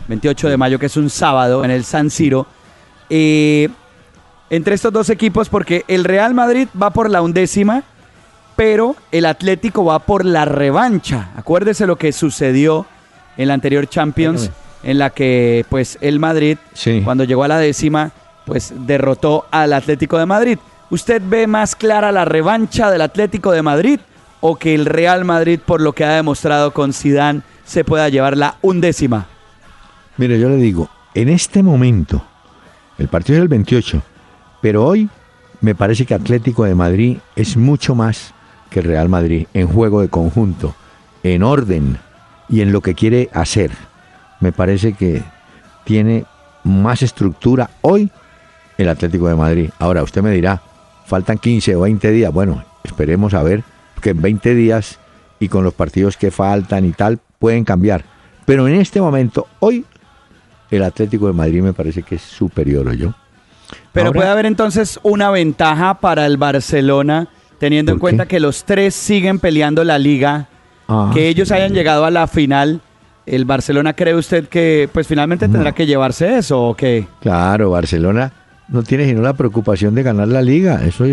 [0.08, 2.46] 28 de mayo, que es un sábado en el San Siro.
[3.10, 3.68] Eh,
[4.50, 7.82] entre estos dos equipos, porque el Real Madrid va por la undécima,
[8.56, 11.30] pero el Atlético va por la revancha.
[11.36, 12.86] Acuérdese lo que sucedió
[13.36, 14.50] en la anterior Champions,
[14.82, 17.00] en la que pues el Madrid Sí.
[17.02, 18.12] cuando llegó a la décima,
[18.44, 20.58] pues derrotó al Atlético de Madrid.
[20.90, 24.00] ¿Usted ve más clara la revancha del Atlético de Madrid
[24.40, 28.36] o que el Real Madrid, por lo que ha demostrado con Zidane, se pueda llevar
[28.36, 29.26] la undécima?
[30.18, 32.22] Mire, yo le digo, en este momento,
[33.02, 34.00] el partido es el 28,
[34.60, 35.08] pero hoy
[35.60, 38.32] me parece que Atlético de Madrid es mucho más
[38.70, 40.76] que el Real Madrid en juego de conjunto,
[41.24, 41.98] en orden
[42.48, 43.72] y en lo que quiere hacer.
[44.38, 45.20] Me parece que
[45.84, 46.26] tiene
[46.62, 48.08] más estructura hoy
[48.78, 49.70] el Atlético de Madrid.
[49.80, 50.62] Ahora, usted me dirá,
[51.04, 52.32] faltan 15 o 20 días.
[52.32, 53.64] Bueno, esperemos a ver
[54.00, 55.00] que en 20 días
[55.40, 58.04] y con los partidos que faltan y tal pueden cambiar.
[58.44, 59.84] Pero en este momento, hoy,
[60.76, 63.12] el Atlético de Madrid me parece que es superior, ¿o yo?
[63.92, 68.64] Pero Ahora- puede haber entonces una ventaja para el Barcelona, teniendo en cuenta que los
[68.64, 70.48] tres siguen peleando la liga,
[70.88, 71.54] Ah, que ellos sí.
[71.54, 72.80] hayan llegado a la final.
[73.24, 77.06] ¿El Barcelona cree usted que pues finalmente tendrá que llevarse eso o qué?
[77.20, 78.32] Claro, Barcelona
[78.68, 80.82] no tiene sino la preocupación de ganar la liga.
[80.84, 81.04] Eso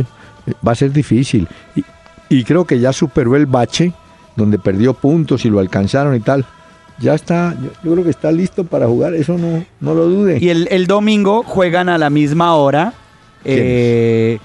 [0.67, 1.47] va a ser difícil.
[1.75, 1.83] Y,
[2.29, 3.93] y creo que ya superó el bache,
[4.35, 6.45] donde perdió puntos y lo alcanzaron y tal.
[6.99, 10.37] Ya está, yo, yo creo que está listo para jugar, eso no, no lo dude.
[10.41, 12.93] Y el, el domingo juegan a la misma hora.
[13.45, 14.37] eh,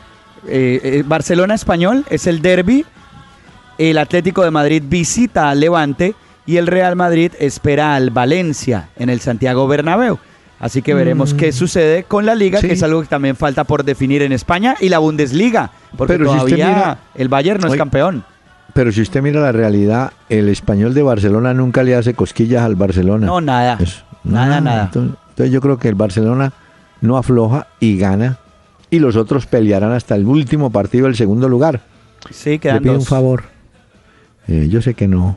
[0.46, 2.84] eh, eh, Barcelona Español es el derby.
[3.78, 6.14] El Atlético de Madrid visita al Levante
[6.46, 10.18] y el Real Madrid espera al Valencia en el Santiago Bernabéu.
[10.60, 12.62] Así que veremos qué sucede con la liga, Mm.
[12.62, 12.66] Sí.
[12.68, 16.26] que es algo que también falta por definir en España, y la Bundesliga, porque Pero
[16.30, 18.24] si usted todavía mira- el Bayern no es campeón.
[18.74, 22.74] Pero si usted mira la realidad, el español de Barcelona nunca le hace cosquillas al
[22.74, 23.26] Barcelona.
[23.26, 23.76] No, nada.
[23.80, 24.84] Eso, Nada, nada.
[24.86, 26.52] Entonces, entonces yo creo que el Barcelona
[27.00, 28.38] no afloja y gana.
[28.90, 31.80] Y los otros pelearán hasta el último partido del segundo lugar.
[32.30, 33.44] Sí, Le quedan pido un favor.
[34.48, 35.36] Eh, yo sé que no.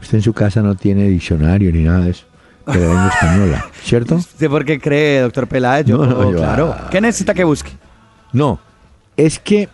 [0.00, 2.24] Usted en su casa no tiene diccionario ni nada de eso.
[2.66, 4.14] De la lengua española, ¿cierto?
[4.16, 5.86] ¿Usted por qué cree, doctor Peláez?
[5.86, 6.74] Yo, No, no, yo- claro.
[6.78, 6.88] ah.
[6.90, 7.70] ¿Qué necesita que busque?
[8.32, 8.58] No.
[9.16, 9.68] Es que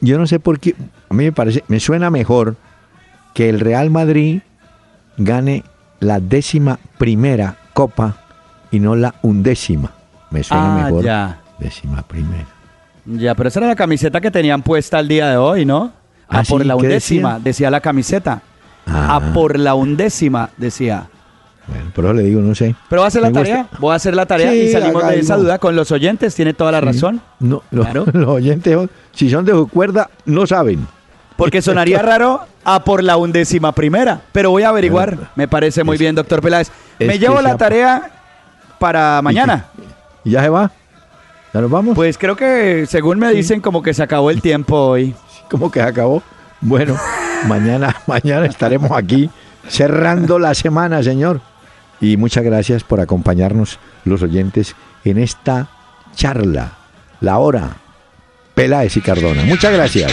[0.00, 0.74] yo no sé por qué.
[1.14, 2.56] A mí me parece, me suena mejor
[3.34, 4.40] que el Real Madrid
[5.16, 5.62] gane
[6.00, 8.16] la décima primera copa
[8.72, 9.92] y no la undécima.
[10.32, 11.04] Me suena Ah, mejor.
[11.04, 11.40] ya.
[11.60, 12.46] Décima primera.
[13.06, 15.92] Ya, pero esa era la camiseta que tenían puesta el día de hoy, ¿no?
[16.28, 17.44] A Ah, por sí, la ¿qué undécima, decía?
[17.44, 17.70] decía?
[17.70, 18.42] la camiseta.
[18.84, 19.14] Ah.
[19.14, 21.06] A por la undécima, decía.
[21.68, 22.74] Bueno, pero le digo, no sé.
[22.90, 25.20] Pero voy a hacer la tarea, voy a hacer la tarea Sí, y salimos de
[25.20, 27.20] esa duda con los oyentes, tiene toda la razón.
[27.38, 28.04] No, los, Claro.
[28.12, 28.76] los oyentes,
[29.12, 30.86] si son de su cuerda, no saben.
[31.36, 35.30] Porque sonaría raro a por la undécima primera, pero voy a averiguar.
[35.34, 36.70] Me parece muy es- bien, doctor Peláez.
[36.98, 38.10] Me llevo la tarea
[38.78, 39.66] para mañana.
[40.24, 40.70] ¿Y ya se va?
[41.52, 41.94] ¿Ya nos vamos?
[41.94, 45.14] Pues creo que, según me dicen, como que se acabó el tiempo hoy.
[45.50, 46.22] ¿Cómo que se acabó?
[46.60, 46.96] Bueno,
[47.46, 49.28] mañana, mañana estaremos aquí
[49.68, 51.40] cerrando la semana, señor.
[52.00, 54.74] Y muchas gracias por acompañarnos, los oyentes,
[55.04, 55.68] en esta
[56.14, 56.72] charla,
[57.20, 57.70] la hora
[58.54, 59.42] Peláez y Cardona.
[59.44, 60.12] Muchas gracias.